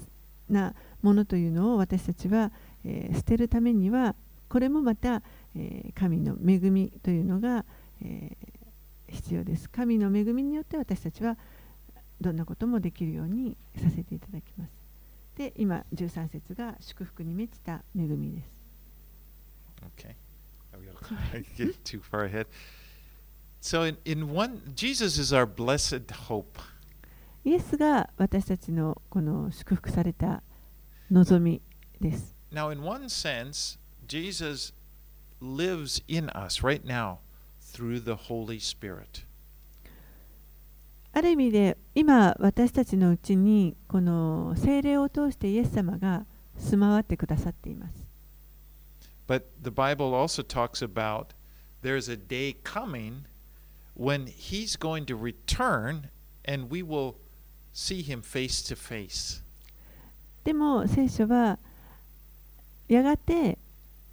[0.50, 2.52] なものというのを私たちは、
[2.84, 4.14] えー捨てるためには
[4.48, 5.22] これもまた、
[5.56, 7.64] えー神の恵みというのが、
[8.02, 8.60] えー
[9.12, 9.68] 必要です。
[9.68, 11.36] 神の恵みによって私たちは
[12.20, 14.70] どんなこともできるようにさせていただきます。
[15.36, 18.60] で、今13節が祝福に満ちた恵みです。
[19.96, 20.14] Okay.
[20.72, 20.84] I'm
[21.56, 22.46] get too far ahead?
[23.60, 26.60] So, in, in one, Jesus is our blessed hope.
[27.44, 30.42] イエスが私たちのこの祝福された
[31.10, 31.60] 望み
[32.00, 32.34] です。
[32.52, 34.72] Now, in one sense, Jesus
[35.40, 37.18] lives in us right now
[37.60, 39.24] through the Holy Spirit.
[41.12, 46.24] ある意味で今私たちのうちにこの聖霊を通してイエス様が
[46.56, 48.06] 住まわってくださっています。
[49.26, 51.34] But the Bible also talks about
[51.82, 53.24] there's a day coming
[53.96, 56.10] when he's going to return
[56.44, 57.16] and we will
[57.72, 59.42] see him face to face.
[60.44, 61.58] でも聖書は
[62.88, 63.58] やがて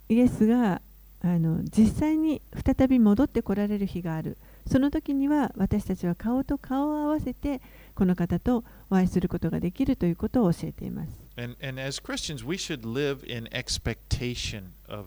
[0.09, 0.81] イエスが
[1.21, 4.37] あの実際に再び戻ってこられる日がある。
[4.69, 7.61] その時には私たちは顔と顔を合わせて
[7.95, 11.09] この方とお会いすることができるということを教えています。
[11.37, 15.05] And, and as Christians, we should live in expectation of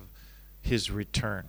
[0.65, 1.45] his return.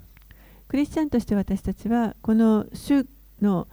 [0.67, 3.05] クリスチャンとして私たちはこの主
[3.41, 3.67] の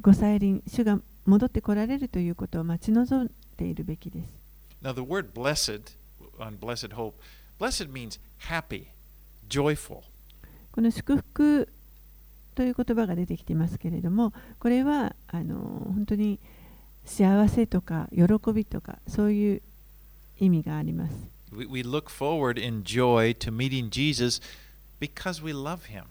[0.00, 4.37] ご再臨、主が戻ってこられるということを待ち望んでいるべきです。
[4.82, 5.96] Now, the word blessed
[6.38, 7.14] on blessed hope,
[7.58, 8.18] blessed means
[8.48, 8.86] happy,
[9.48, 10.02] joyful.
[10.72, 11.68] この祝福
[12.54, 16.38] という言葉が出てきていますけれども、これはあの本当に
[17.04, 19.62] 幸せとか喜びとかそういう
[20.38, 21.14] 意味があります。
[21.52, 24.40] We, we look forward in joy to meeting Jesus
[25.00, 26.04] because we love him.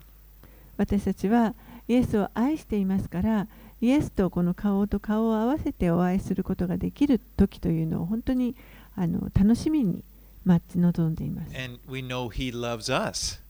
[0.76, 1.54] 私たちは
[1.86, 3.46] イエスを愛していますから、
[3.80, 8.56] イエスとこの顔と顔を合わせてお会いすることができる時というのを本当に
[8.96, 10.02] あの楽しみに
[10.44, 11.56] 待ち望んでいます。
[11.56, 13.40] And we know he loves us.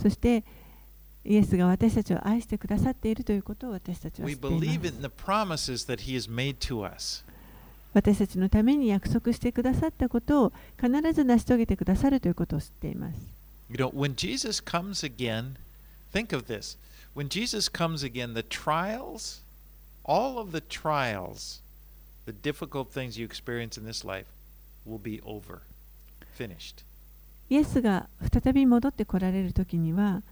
[0.00, 0.42] そして
[1.24, 4.54] イエスが私たちを愛してくださっているということを私たちは知 We っていま
[6.98, 7.24] す.
[7.92, 13.16] 私たちのために約束してくださったことを必ず成し遂げてくださるということを知っています。
[13.68, 15.56] You know, when Jesus comes again,
[16.12, 16.78] think of this.
[17.14, 19.42] When Jesus comes again, the trials,
[20.10, 21.60] all of the trials,
[22.26, 24.26] the difficult things you experience in this life
[24.84, 25.62] will be over,
[26.36, 26.84] finished.
[27.48, 30.22] イエスが再び戻ってこられる時には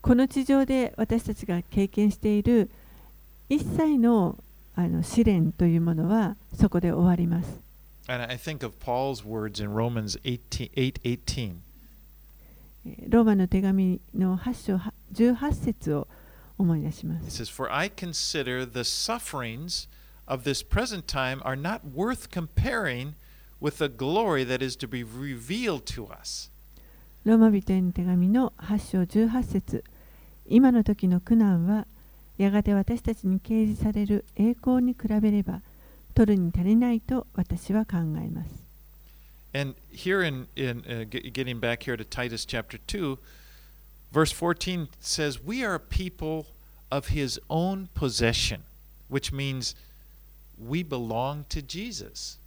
[0.00, 2.70] この地上で私たちが経験している
[3.48, 4.38] 一切の
[4.76, 7.60] あの試練というものはそこで終わります。
[8.08, 11.54] And I think of Paul's words in Romans 18, 8:18.
[12.86, 16.06] えーローマの手紙の8章は18節を
[16.58, 17.42] 思い出しま It す。
[17.42, 19.88] says, For I consider the sufferings
[20.26, 23.14] of this present time are not worth comparing
[23.60, 26.50] with the glory that is to be revealed to us.
[27.24, 29.84] ローマ人への手紙の8章18節
[30.48, 31.86] 今の時の苦難は
[32.38, 35.60] やがて私たちに掲示される栄光に比べれば
[36.14, 38.50] 取るに足りないと私は考えます。
[39.54, 43.16] And here in, in uh, ge- getting back here to Titus chapter 2,
[44.15, 46.47] verse 14 says, We are a people
[46.89, 48.61] of his own possession,
[49.09, 49.75] which means
[50.57, 52.37] we belong to Jesus.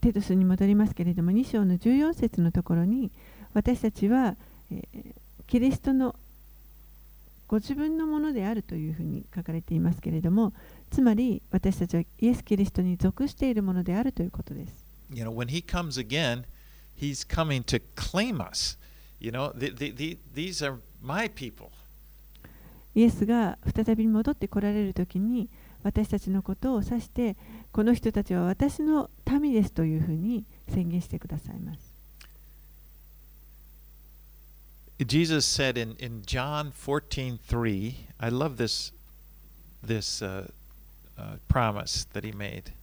[0.00, 3.10] テトスに戻りますけれども2章の14節のところに
[3.54, 4.36] 私たちは、
[4.70, 5.14] えー
[5.46, 6.16] キリストの
[7.46, 10.52] ご自分のものであるというふうに書かれていますけれども
[10.90, 14.84] つまり私たちはイエス・キリストに属しているものであるということです。
[15.12, 16.44] You know, when he comes again,
[17.00, 18.76] he's coming to claim us.
[19.21, 21.69] You know, the, the, the, these are my people.
[22.95, 25.47] イエスが再び戻ってこられる時に
[25.83, 27.37] 私たちのことを指して
[27.71, 29.09] この人たちは私の
[29.39, 31.91] 民ですというふうに宣言してくださいます。
[34.99, 38.93] Jesus said in, in John 14:3, I love this
[39.85, 40.51] this uh,
[41.17, 42.73] uh, promise that he made.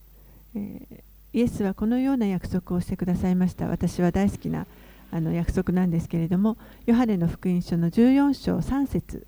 [0.55, 3.69] えーイエスはこのような約束をしてくださいました。
[3.69, 4.67] 私は大好きな
[5.11, 6.57] あの約束なんですけれども、
[6.87, 9.27] ヨハネの福音書の14章3節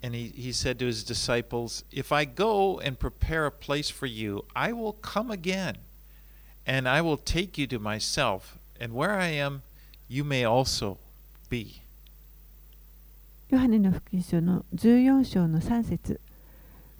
[0.00, 4.06] And he, he said to his disciples, If I go and prepare a place for
[4.06, 5.78] you, I will come again,
[6.64, 9.62] and I will take you to myself, and where I am,
[10.08, 10.98] you may also
[11.50, 11.82] be.
[13.50, 16.20] ヨハネの福音書の14章の3節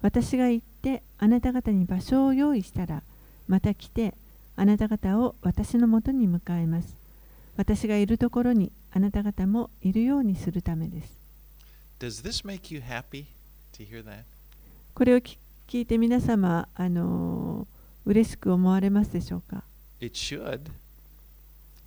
[0.00, 3.02] 私が行ってあなた方に場所を用意したら
[3.48, 4.14] また来て
[4.56, 6.96] あなた方を私のもとに迎えます
[7.58, 11.12] 私がいるところにあなた方もいるようにするためです
[11.98, 13.26] Does this make you happy
[13.76, 14.22] to hear that?
[14.94, 15.36] これを聞
[15.66, 19.62] 聞いて皆様あのー嬉しく思われますでしょうか
[20.00, 20.60] It should.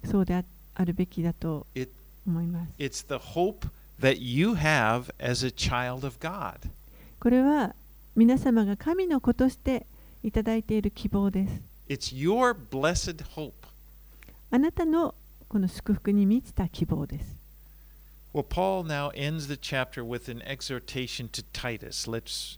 [0.06, 0.44] そうであ
[0.76, 1.90] あるべきだと It,
[2.28, 3.68] 思います it's the hope
[4.00, 6.58] that you have as a child of God.
[7.20, 7.74] これは
[8.16, 9.86] 皆様が神の子として
[10.24, 13.54] いただいている希望です It's your blessed hope.
[14.52, 15.16] あなたの
[15.52, 17.36] この祝福に満ちた希望です
[18.34, 22.08] Well, Paul now ends the chapter with an exhortation to Titus.
[22.08, 22.58] Let's,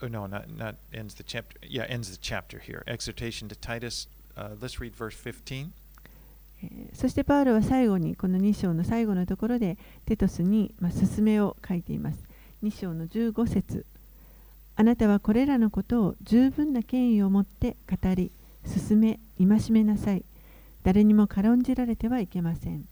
[0.00, 1.58] oh no, not, not ends the chapter.
[1.60, 2.84] Yeah, ends the chapter here.
[2.86, 4.06] Exhortation to Titus.
[4.36, 5.72] Uh, let's read verse 15.
[6.62, 9.76] えーそしてパウロは最後にこの2章の最後のところで
[10.06, 12.18] テトスに、まあ、勧めを書いています。
[12.62, 13.84] 2章の15節
[14.76, 18.30] あなたはこれらのことを十分な権威を持って語り、
[18.64, 20.24] 進め、戒めなさい。
[20.82, 22.86] 誰にも軽んじられてはいけません。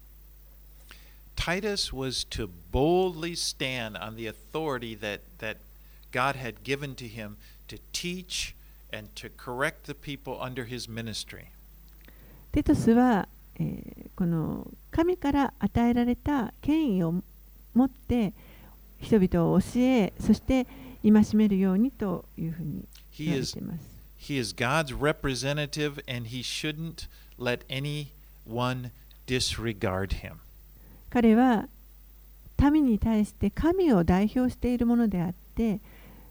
[1.36, 5.58] Titus was to boldly stand on the authority that, that
[6.10, 7.36] God had given to him
[7.68, 8.54] to teach
[8.90, 11.46] and to correct the people under his ministry.
[12.52, 13.28] テトスは、
[13.58, 17.22] えーこの神から与えられた権威を
[17.74, 18.32] 持って
[18.98, 20.66] 人々を教え、そして
[21.02, 23.96] 戒めるようにというふうに言われ is, ています。
[24.18, 27.06] he is God's representative and he shouldn't
[27.37, 28.91] let anyone
[29.27, 30.33] disregard him.
[31.09, 31.67] 彼は
[32.71, 35.79] 民に対して神を代表しているものであって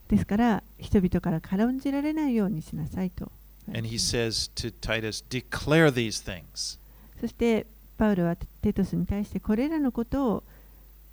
[0.09, 3.31] ですから人々から軽んじられないようにしなさいと
[3.73, 6.79] And he says to Titus, declare these things.
[7.21, 7.67] そして
[7.99, 10.43] パウロはテトスに対してこれらのことを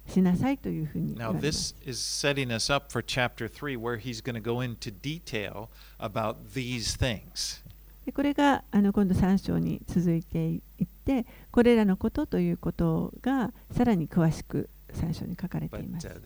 [0.07, 4.41] しなさいというふうに言 Now, われます this is setting us up for chapter 3, where he's going to
[4.41, 5.67] go into detail
[5.99, 7.61] about these things.
[8.06, 10.60] でこれがあの今度3章に続いていっ
[11.04, 16.08] てこれらのことということがさらに詳しく3章に書かれています。
[16.08, 16.16] はい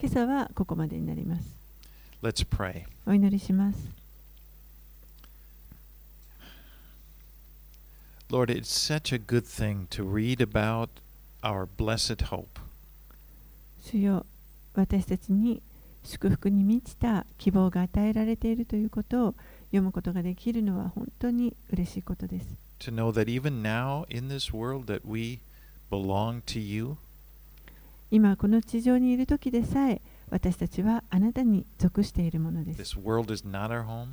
[0.00, 1.42] 今朝はここまでになります。
[2.22, 2.84] S pray.
[3.04, 3.78] お祈りします。
[8.30, 9.18] Lord, it's such a
[14.74, 15.62] 私たちに
[16.08, 19.34] 祝福に満ちた希望が与えられているということを
[19.66, 22.46] 読むことができるのは本当に嬉しいことです
[22.80, 25.40] To know that even now in this world that we
[25.90, 26.96] belong to you,
[28.10, 30.00] 今この地上にいる時でさえ
[30.30, 34.06] 私たちはあなたに属しているものです this world is not our home.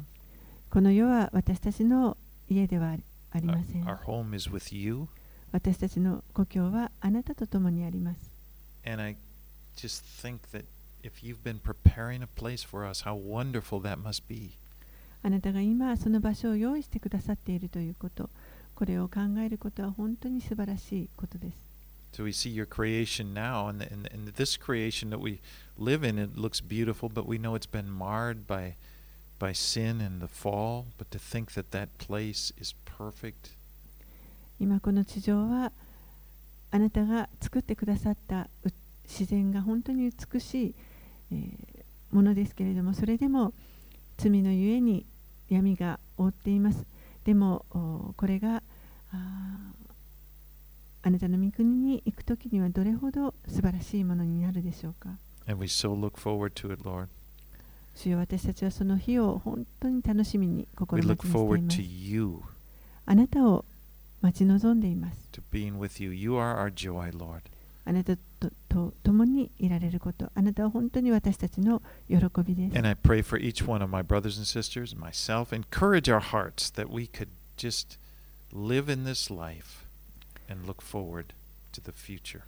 [0.69, 2.17] この世は私たちの
[2.49, 2.97] 家では
[3.31, 5.07] ありません our home is with you.
[5.53, 8.17] 私たちの故郷はあなたと共にあります
[8.85, 9.15] And I
[9.77, 10.65] just think that
[11.04, 14.52] if you've been preparing a place for us, how wonderful that must be.
[15.22, 18.30] あなたが今その場所を用意してくださっているということ
[18.74, 21.70] これを考えることは本当に素晴らしいことです
[22.12, 25.38] So we see your creation now, and, and, and this creation that we
[25.78, 28.74] live in, it looks beautiful, but we know it's been marred by,
[29.38, 30.86] by sin and the fall.
[30.98, 33.52] But to think that that place is perfect,
[34.58, 35.72] 今この地上は
[36.72, 38.72] あなたが作ってくださったう
[39.04, 40.74] 自然が本当に美しい、
[41.31, 41.75] えー
[42.11, 43.53] ものですけれどもそれでも
[44.17, 45.05] 罪のゆえに
[45.49, 46.85] 闇が覆っています
[47.25, 48.63] でもおこれが
[51.03, 55.09] あなたの御国に行くときにはどれほど素晴らしいものになるでしょうか
[55.47, 57.07] and we so look forward to it, Lord.
[57.95, 62.39] 主よ私たちはその日を本当に楽しみに We 心待 look ちにしてい forward ま to す you,
[63.05, 63.65] あなたを
[64.21, 66.13] 待ち望んでいます to being with you.
[66.13, 67.41] You are our joy, Lord.
[67.85, 72.77] あなたとと共にいられること、あなたは本当に私たちの喜びです。
[72.77, 76.89] And I pray for each one of my brothers and sisters, myself, encourage our hearts that
[76.89, 77.97] we could just
[78.53, 79.85] live in this life
[80.49, 81.27] and look forward
[81.73, 82.41] to the future.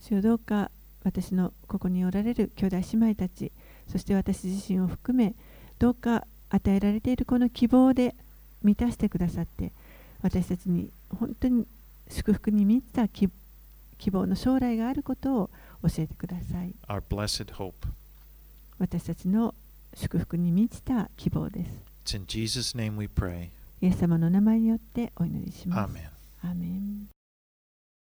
[0.00, 0.70] 主よどうか
[1.04, 3.52] 私のここにおられる兄弟姉妹たち、
[3.90, 5.34] そして私自身を含め、
[5.78, 8.14] どうか与えられているこの希望で
[8.62, 9.72] 満たしてくださって、
[10.22, 11.66] 私たちに本当に
[12.10, 13.30] 祝福に満ちた希
[14.00, 15.50] 希望の将来があることを
[15.82, 16.74] 教えてください。
[16.88, 17.74] Our blessed hope.
[18.78, 19.54] 私たちの
[19.94, 21.70] 祝福に満ちた希望です。
[22.06, 23.50] It's in Jesus' name we pray.
[23.82, 25.92] イエス様の名前によってお祈りします。
[25.92, 26.08] Amen.
[26.42, 27.19] アーメン